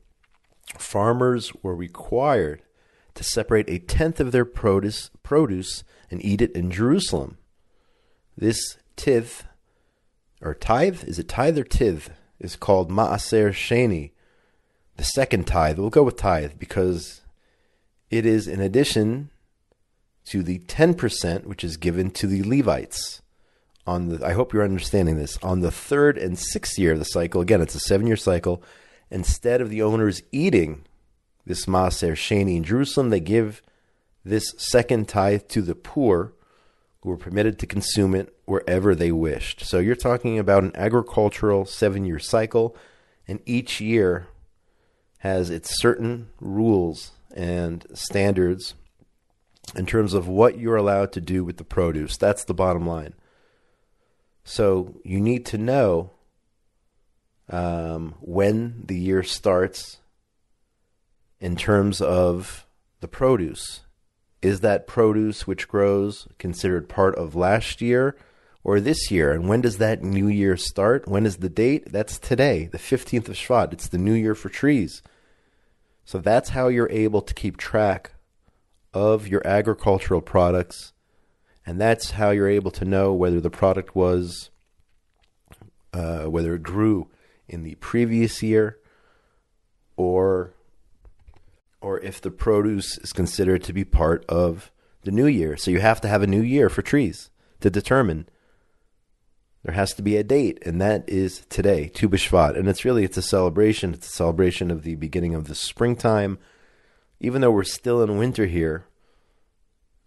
farmers 0.78 1.54
were 1.63 1.74
required 1.74 2.62
to 3.15 3.24
separate 3.24 3.69
a 3.69 3.80
tenth 3.80 4.19
of 4.19 4.34
their 4.34 4.43
produce, 4.43 5.10
produce 5.24 5.86
and 6.12 6.24
eat 6.24 6.41
it 6.41 6.52
in 6.52 6.69
Jerusalem. 6.69 7.38
This 8.38 8.78
tithe, 8.98 9.32
or 10.41 10.54
tithe, 10.54 11.06
is 11.06 11.17
it 11.17 11.30
tithe 11.30 11.58
or 11.58 11.63
tithe, 11.63 12.10
is 12.41 12.58
called 12.58 12.91
Maaser 12.91 13.52
Sheni, 13.52 14.12
the 14.98 15.06
second 15.06 15.48
tithe. 15.48 15.80
We'll 15.80 15.91
go 15.91 16.04
with 16.04 16.17
tithe 16.17 16.60
because 16.60 17.22
it 18.10 18.26
is 18.26 18.50
in 18.50 18.60
addition 18.60 19.30
to 20.26 20.43
the 20.43 20.60
10% 20.60 21.46
which 21.46 21.63
is 21.63 21.78
given 21.78 22.12
to 22.12 22.28
the 22.28 22.43
Levites 22.43 23.22
on 23.86 24.10
the 24.10 24.26
I 24.26 24.34
hope 24.34 24.54
you're 24.54 24.63
understanding 24.63 25.17
this. 25.17 25.38
On 25.43 25.60
the 25.60 25.72
third 25.72 26.17
and 26.17 26.38
sixth 26.38 26.78
year 26.78 26.93
of 26.93 27.00
the 27.00 27.06
cycle, 27.06 27.41
again, 27.41 27.62
it's 27.62 27.76
a 27.76 27.80
seven 27.80 28.08
year 28.08 28.15
cycle. 28.15 28.63
Instead 29.12 29.62
of 29.62 29.69
the 29.69 29.82
owners 29.82 30.24
eating 30.32 30.86
this 31.46 31.65
Maaser 31.65 32.13
Sheni 32.13 32.58
in 32.58 32.63
Jerusalem, 32.63 33.10
they 33.10 33.19
give 33.19 33.62
this 34.24 34.54
second 34.58 35.08
tithe 35.08 35.48
to 35.50 35.62
the 35.62 35.76
poor 35.76 36.34
who 37.02 37.10
were 37.10 37.17
permitted 37.17 37.60
to 37.60 37.67
consume 37.67 38.15
it 38.15 38.34
wherever 38.46 38.96
they 38.96 39.12
wished. 39.12 39.62
So 39.65 39.80
you're 39.80 39.96
talking 39.96 40.39
about 40.39 40.63
an 40.63 40.72
agricultural 40.76 41.65
seven 41.65 42.06
year 42.06 42.19
cycle, 42.19 42.76
and 43.28 43.41
each 43.46 43.82
year 43.82 44.28
has 45.19 45.50
its 45.50 45.80
certain 45.80 46.30
rules 46.39 47.12
and 47.36 47.86
standards 47.93 48.74
in 49.76 49.86
terms 49.86 50.13
of 50.13 50.28
what 50.28 50.58
you're 50.58 50.76
allowed 50.76 51.12
to 51.13 51.22
do 51.22 51.43
with 51.43 51.58
the 51.58 51.63
produce. 51.63 52.17
That's 52.17 52.43
the 52.43 52.54
bottom 52.54 52.88
line. 52.88 53.13
So 54.43 54.95
you 55.03 55.19
need 55.19 55.45
to 55.47 55.58
know 55.58 56.12
um, 57.49 58.15
when 58.19 58.84
the 58.86 58.97
year 58.97 59.23
starts 59.23 59.99
in 61.39 61.56
terms 61.56 62.01
of 62.01 62.65
the 62.99 63.08
produce. 63.08 63.82
Is 64.41 64.60
that 64.60 64.88
produce 64.88 65.47
which 65.47 65.67
grows 65.67 66.27
considered 66.38 66.89
part 66.89 67.15
of 67.15 67.36
last 67.36 67.82
year, 67.82 68.15
or 68.63 68.79
this 68.79 69.12
year. 69.12 69.32
And 69.32 69.47
when 69.47 69.62
does 69.62 69.77
that 69.77 70.03
new 70.03 70.27
year 70.27 70.56
start? 70.58 71.08
When 71.08 71.25
is 71.25 71.38
the 71.38 71.49
date? 71.49 71.91
That's 71.91 72.17
today, 72.17 72.67
the 72.67 72.77
15th 72.77 73.29
of 73.29 73.36
Shvat. 73.36 73.73
It's 73.73 73.88
the 73.88 73.97
new 73.97 74.13
year 74.13 74.36
for 74.36 74.49
trees. 74.49 75.01
So 76.06 76.19
that's 76.19 76.49
how 76.49 76.67
you're 76.67 76.89
able 76.89 77.21
to 77.21 77.34
keep 77.34 77.58
track 77.58 78.12
of 78.93 79.27
your 79.27 79.45
agricultural 79.45 80.21
products. 80.21 80.92
And 81.65 81.80
that's 81.80 82.12
how 82.12 82.32
you're 82.32 82.49
able 82.49 82.71
to 82.71 82.86
know 82.86 83.13
whether 83.13 83.39
the 83.39 83.49
product 83.49 83.95
was, 83.95 84.49
uh, 85.93 86.23
whether 86.26 86.56
it 86.56 86.63
grew 86.63 87.10
in 87.47 87.63
the 87.63 87.76
previous 87.76 88.43
year 88.43 88.80
or 89.95 90.54
or 91.82 91.99
if 91.99 92.21
the 92.21 92.32
produce 92.32 92.97
is 92.99 93.12
considered 93.12 93.62
to 93.62 93.73
be 93.73 93.84
part 93.84 94.23
of 94.30 94.71
the 95.04 95.12
new 95.12 95.28
year. 95.28 95.58
So 95.58 95.69
you 95.69 95.82
have 95.82 95.99
to 96.02 96.08
have 96.08 96.23
a 96.23 96.28
new 96.28 96.41
year 96.41 96.69
for 96.69 96.82
trees 96.82 97.30
to 97.60 97.69
determine 97.69 98.30
there 99.63 99.76
has 99.76 99.93
to 99.93 100.02
be 100.02 100.17
a 100.17 100.23
date, 100.23 100.60
and 100.65 100.82
that 100.82 101.08
is 101.08 101.45
today, 101.49 101.88
Tu 101.88 102.10
B'Shvat. 102.10 102.58
And 102.58 102.67
it's 102.67 102.84
really 102.84 103.06
it's 103.06 103.17
a 103.17 103.21
celebration. 103.21 103.93
It's 103.93 104.08
a 104.08 104.12
celebration 104.12 104.69
of 104.71 104.84
the 104.84 104.95
beginning 104.95 105.36
of 105.36 105.47
the 105.47 105.56
springtime. 105.56 106.38
Even 107.21 107.41
though 107.41 107.52
we're 107.52 107.63
still 107.63 108.04
in 108.04 108.17
winter 108.17 108.45
here, 108.45 108.86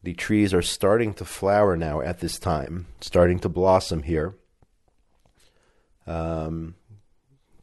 the 0.07 0.14
trees 0.14 0.55
are 0.55 0.62
starting 0.62 1.12
to 1.12 1.25
flower 1.25 1.77
now 1.77 2.01
at 2.01 2.21
this 2.21 2.38
time, 2.38 2.87
starting 3.01 3.40
to 3.40 3.49
blossom 3.49 4.05
here. 4.05 4.37
Um, 6.07 6.77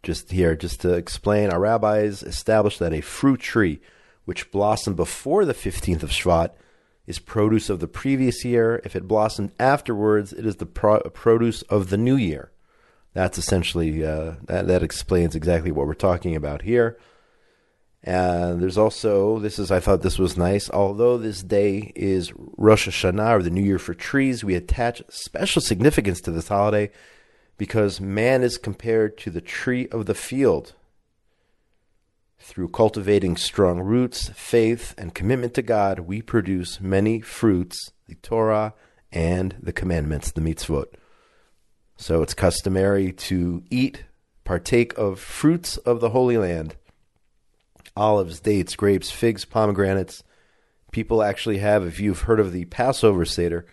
just 0.04 0.30
here, 0.30 0.54
just 0.54 0.82
to 0.82 0.92
explain, 0.92 1.52
our 1.52 1.62
rabbis 1.62 2.22
established 2.22 2.80
that 2.80 2.92
a 2.92 3.00
fruit 3.00 3.40
tree 3.40 3.80
which 4.26 4.52
blossomed 4.52 4.98
before 4.98 5.46
the 5.46 5.54
15th 5.54 6.04
of 6.04 6.10
Shvat 6.10 6.50
is 7.08 7.18
produce 7.18 7.70
of 7.70 7.80
the 7.80 7.88
previous 7.88 8.44
year. 8.44 8.82
If 8.84 8.94
it 8.94 9.08
blossomed 9.08 9.54
afterwards, 9.58 10.34
it 10.34 10.46
is 10.46 10.58
the 10.58 10.66
pro- 10.66 11.00
produce 11.00 11.62
of 11.64 11.92
the 11.92 11.98
new 11.98 12.18
year. 12.18 12.52
That's 13.14 13.38
essentially 13.38 14.06
uh, 14.06 14.34
that, 14.48 14.68
that 14.68 14.84
explains 14.84 15.34
exactly 15.34 15.72
what 15.72 15.88
we're 15.88 15.94
talking 15.94 16.36
about 16.36 16.64
here. 16.64 16.98
And 18.04 18.62
there's 18.62 18.78
also 18.78 19.40
this 19.40 19.58
is 19.58 19.72
I 19.72 19.80
thought 19.80 20.02
this 20.02 20.20
was 20.20 20.36
nice. 20.36 20.70
Although 20.70 21.18
this 21.18 21.42
day 21.42 21.94
is 21.96 22.34
Rosh 22.36 22.88
Hashanah 22.88 23.40
or 23.40 23.42
the 23.42 23.50
New 23.50 23.64
Year 23.64 23.80
for 23.80 23.94
trees, 23.94 24.44
we 24.44 24.56
attach 24.56 25.02
special 25.08 25.62
significance 25.62 26.20
to 26.22 26.32
this 26.32 26.50
holiday 26.50 26.92
because 27.58 28.02
man 28.02 28.44
is 28.44 28.58
compared 28.58 29.18
to 29.20 29.30
the 29.30 29.42
tree 29.42 29.88
of 29.88 30.06
the 30.06 30.14
field. 30.14 30.74
Through 32.40 32.70
cultivating 32.70 33.38
strong 33.38 33.80
roots, 33.80 34.28
faith, 34.30 34.94
and 34.98 35.16
commitment 35.16 35.54
to 35.54 35.62
God, 35.62 36.00
we 36.00 36.22
produce 36.22 36.82
many 36.82 37.22
fruits, 37.22 37.92
the 38.08 38.16
Torah 38.16 38.74
and 39.14 39.56
the 39.62 39.72
commandments, 39.72 40.30
the 40.30 40.42
mitzvot. 40.42 40.88
So 41.96 42.22
it's 42.22 42.34
customary 42.34 43.14
to 43.14 43.64
eat, 43.70 44.04
partake 44.44 44.98
of 44.98 45.22
fruits 45.22 45.78
of 45.78 46.02
the 46.02 46.10
Holy 46.10 46.38
Land 46.38 46.76
olives, 47.96 48.40
dates, 48.40 48.76
grapes, 48.76 49.12
figs, 49.12 49.46
pomegranates. 49.46 50.24
People 50.92 51.24
actually 51.24 51.58
have, 51.58 51.86
if 51.86 52.00
you've 52.00 52.22
heard 52.22 52.40
of 52.40 52.52
the 52.52 52.66
Passover 52.66 53.26
Seder, 53.26 53.66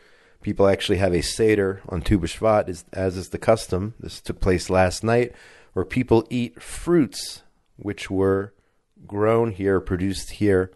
people 0.42 0.66
actually 0.66 0.98
have 0.98 1.12
a 1.12 1.22
Seder 1.22 1.82
on 1.88 2.00
Tu 2.00 2.18
B'Shvat, 2.18 2.84
as 2.92 3.16
is 3.16 3.28
the 3.28 3.38
custom. 3.38 3.94
This 4.00 4.20
took 4.20 4.40
place 4.40 4.70
last 4.70 5.04
night, 5.04 5.32
where 5.72 5.84
people 5.84 6.26
eat 6.30 6.62
fruits 6.62 7.42
which 7.76 8.10
were 8.10 8.54
grown 9.06 9.52
here, 9.52 9.80
produced 9.80 10.32
here 10.32 10.70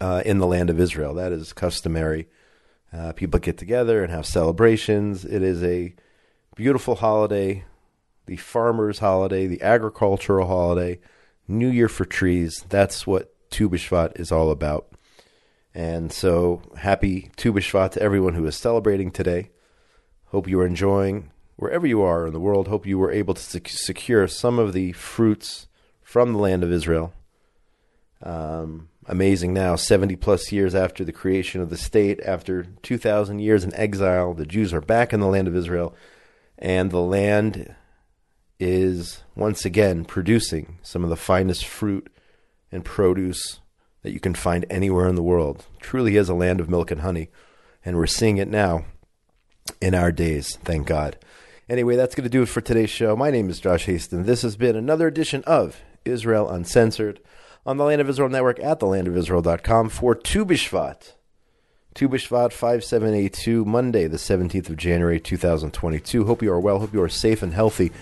uh, 0.00 0.22
in 0.24 0.38
the 0.38 0.46
land 0.46 0.70
of 0.70 0.80
Israel. 0.80 1.14
That 1.14 1.32
is 1.32 1.52
customary. 1.52 2.28
Uh, 2.92 3.12
people 3.12 3.38
get 3.40 3.56
together 3.56 4.02
and 4.02 4.12
have 4.12 4.26
celebrations. 4.26 5.24
It 5.24 5.42
is 5.42 5.62
a 5.62 5.94
beautiful 6.56 6.96
holiday, 6.96 7.64
the 8.26 8.36
farmer's 8.36 8.98
holiday, 8.98 9.46
the 9.46 9.62
agricultural 9.62 10.46
holiday, 10.46 10.98
New 11.50 11.68
Year 11.68 11.88
for 11.88 12.04
trees. 12.04 12.64
That's 12.68 13.06
what 13.06 13.34
Tu 13.50 13.68
B'Shvat 13.68 14.18
is 14.18 14.30
all 14.32 14.50
about. 14.50 14.90
And 15.74 16.12
so, 16.12 16.62
happy 16.78 17.30
Tu 17.36 17.52
B'Shvat 17.52 17.92
to 17.92 18.02
everyone 18.02 18.34
who 18.34 18.46
is 18.46 18.56
celebrating 18.56 19.10
today. 19.10 19.50
Hope 20.26 20.48
you 20.48 20.60
are 20.60 20.66
enjoying 20.66 21.30
wherever 21.56 21.86
you 21.86 22.02
are 22.02 22.26
in 22.26 22.32
the 22.32 22.40
world. 22.40 22.68
Hope 22.68 22.86
you 22.86 22.98
were 22.98 23.12
able 23.12 23.34
to 23.34 23.42
sec- 23.42 23.68
secure 23.68 24.26
some 24.26 24.58
of 24.58 24.72
the 24.72 24.92
fruits 24.92 25.66
from 26.02 26.32
the 26.32 26.38
land 26.38 26.64
of 26.64 26.72
Israel. 26.72 27.12
Um, 28.22 28.88
amazing 29.06 29.52
now, 29.52 29.76
70 29.76 30.16
plus 30.16 30.52
years 30.52 30.74
after 30.74 31.04
the 31.04 31.12
creation 31.12 31.60
of 31.60 31.70
the 31.70 31.76
state, 31.76 32.20
after 32.24 32.64
2,000 32.82 33.40
years 33.40 33.64
in 33.64 33.74
exile, 33.74 34.34
the 34.34 34.46
Jews 34.46 34.72
are 34.72 34.80
back 34.80 35.12
in 35.12 35.20
the 35.20 35.26
land 35.26 35.48
of 35.48 35.56
Israel, 35.56 35.94
and 36.58 36.90
the 36.90 37.00
land 37.00 37.74
is 38.60 39.22
once 39.34 39.64
again 39.64 40.04
producing 40.04 40.78
some 40.82 41.02
of 41.02 41.10
the 41.10 41.16
finest 41.16 41.64
fruit 41.64 42.12
and 42.70 42.84
produce 42.84 43.58
that 44.02 44.12
you 44.12 44.20
can 44.20 44.34
find 44.34 44.64
anywhere 44.70 45.08
in 45.08 45.14
the 45.14 45.22
world. 45.22 45.66
Truly 45.80 46.16
is 46.16 46.28
a 46.28 46.34
land 46.34 46.60
of 46.60 46.68
milk 46.68 46.90
and 46.90 47.00
honey, 47.00 47.30
and 47.84 47.96
we're 47.96 48.06
seeing 48.06 48.36
it 48.36 48.48
now 48.48 48.84
in 49.80 49.94
our 49.94 50.12
days, 50.12 50.56
thank 50.64 50.86
God. 50.86 51.18
Anyway, 51.68 51.96
that's 51.96 52.14
going 52.14 52.24
to 52.24 52.30
do 52.30 52.42
it 52.42 52.48
for 52.48 52.60
today's 52.60 52.90
show. 52.90 53.16
My 53.16 53.30
name 53.30 53.48
is 53.48 53.60
Josh 53.60 53.86
Hasten. 53.86 54.24
This 54.24 54.42
has 54.42 54.56
been 54.56 54.76
another 54.76 55.06
edition 55.06 55.42
of 55.46 55.80
Israel 56.04 56.50
Uncensored 56.50 57.20
on 57.64 57.76
the 57.76 57.84
Land 57.84 58.00
of 58.00 58.08
Israel 58.08 58.28
Network 58.28 58.58
at 58.60 58.80
thelandofisrael.com 58.80 59.88
for 59.88 60.14
Tu 60.14 60.44
B'Shvat. 60.44 61.12
Tu 61.94 62.08
B'Shvat 62.08 62.52
5782, 62.52 63.64
Monday, 63.64 64.06
the 64.06 64.16
17th 64.16 64.68
of 64.68 64.76
January 64.76 65.20
2022. 65.20 66.24
Hope 66.24 66.42
you 66.42 66.52
are 66.52 66.60
well. 66.60 66.80
Hope 66.80 66.92
you 66.92 67.02
are 67.02 67.08
safe 67.08 67.42
and 67.42 67.54
healthy 67.54 67.92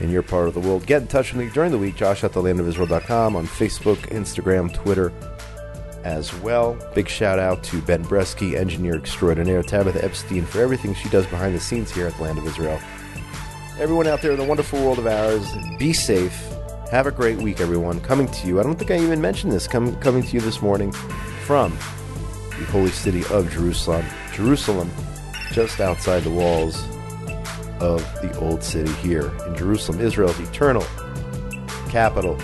in 0.00 0.10
your 0.10 0.22
part 0.22 0.48
of 0.48 0.54
the 0.54 0.60
world. 0.60 0.86
Get 0.86 1.02
in 1.02 1.08
touch 1.08 1.32
with 1.32 1.44
me 1.44 1.50
during 1.52 1.70
the 1.70 1.78
week, 1.78 1.96
josh 1.96 2.24
at 2.24 2.32
thelandofisrael.com 2.32 3.36
on 3.36 3.46
Facebook, 3.46 3.96
Instagram, 4.10 4.72
Twitter 4.72 5.12
as 6.04 6.34
well. 6.40 6.76
Big 6.94 7.08
shout 7.08 7.38
out 7.38 7.62
to 7.64 7.80
Ben 7.82 8.04
Bresky, 8.04 8.56
engineer 8.56 8.96
extraordinaire, 8.96 9.62
Tabitha 9.62 10.04
Epstein, 10.04 10.44
for 10.44 10.60
everything 10.60 10.94
she 10.94 11.08
does 11.08 11.26
behind 11.26 11.54
the 11.54 11.60
scenes 11.60 11.90
here 11.90 12.06
at 12.06 12.14
the 12.16 12.22
Land 12.22 12.38
of 12.38 12.46
Israel. 12.46 12.78
Everyone 13.78 14.06
out 14.06 14.22
there 14.22 14.32
in 14.32 14.38
the 14.38 14.44
wonderful 14.44 14.80
world 14.80 14.98
of 14.98 15.06
ours, 15.06 15.50
be 15.78 15.92
safe 15.92 16.54
have 16.94 17.08
a 17.08 17.10
great 17.10 17.38
week, 17.38 17.60
everyone. 17.60 18.00
Coming 18.00 18.28
to 18.28 18.46
you, 18.46 18.60
I 18.60 18.62
don't 18.62 18.78
think 18.78 18.92
I 18.92 18.98
even 18.98 19.20
mentioned 19.20 19.52
this, 19.52 19.66
Com- 19.66 19.96
coming 19.96 20.22
to 20.22 20.28
you 20.28 20.40
this 20.40 20.62
morning 20.62 20.92
from 20.92 21.72
the 22.50 22.64
holy 22.66 22.90
city 22.90 23.24
of 23.32 23.50
Jerusalem. 23.50 24.06
Jerusalem, 24.32 24.88
just 25.50 25.80
outside 25.80 26.22
the 26.22 26.30
walls 26.30 26.86
of 27.80 28.00
the 28.22 28.36
old 28.38 28.62
city 28.62 28.92
here 28.94 29.32
in 29.46 29.56
Jerusalem, 29.56 30.00
Israel's 30.00 30.38
eternal 30.40 30.86
capital, 31.88 32.38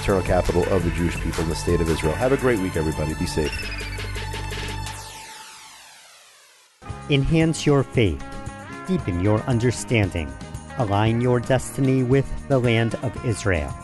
eternal 0.00 0.22
capital 0.22 0.64
of 0.72 0.84
the 0.84 0.90
Jewish 0.90 1.16
people 1.20 1.42
in 1.42 1.48
the 1.48 1.56
state 1.56 1.80
of 1.80 1.88
Israel. 1.88 2.12
Have 2.14 2.32
a 2.32 2.36
great 2.36 2.58
week, 2.60 2.76
everybody. 2.76 3.14
Be 3.14 3.26
safe. 3.26 3.52
Enhance 7.08 7.64
your 7.64 7.82
faith, 7.82 8.24
deepen 8.86 9.20
your 9.20 9.40
understanding 9.42 10.32
align 10.78 11.20
your 11.20 11.40
destiny 11.40 12.02
with 12.02 12.26
the 12.48 12.58
Land 12.58 12.94
of 12.96 13.24
Israel. 13.24 13.74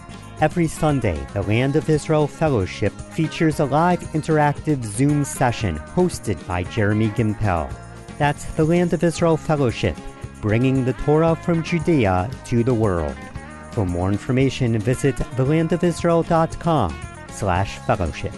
Every 0.41 0.67
Sunday, 0.67 1.25
the 1.33 1.43
Land 1.43 1.77
of 1.77 1.89
Israel 1.89 2.27
Fellowship 2.27 2.93
features 2.93 3.61
a 3.61 3.65
live 3.65 4.01
interactive 4.13 4.85
Zoom 4.85 5.25
session 5.25 5.79
hosted 5.79 6.45
by 6.47 6.65
Jeremy 6.65 7.09
Gimpel. 7.11 7.73
That's 8.19 8.45
the 8.55 8.65
Land 8.65 8.93
of 8.93 9.05
Israel 9.05 9.37
Fellowship, 9.37 9.97
bringing 10.43 10.85
the 10.85 10.93
Torah 10.93 11.35
from 11.35 11.63
Judea 11.63 12.29
to 12.47 12.63
the 12.63 12.75
world. 12.75 13.17
For 13.71 13.87
more 13.87 14.11
information, 14.11 14.79
visit 14.79 15.17
thelandofisrael.com 15.17 16.95
slash 17.31 17.79
fellowship. 17.79 18.35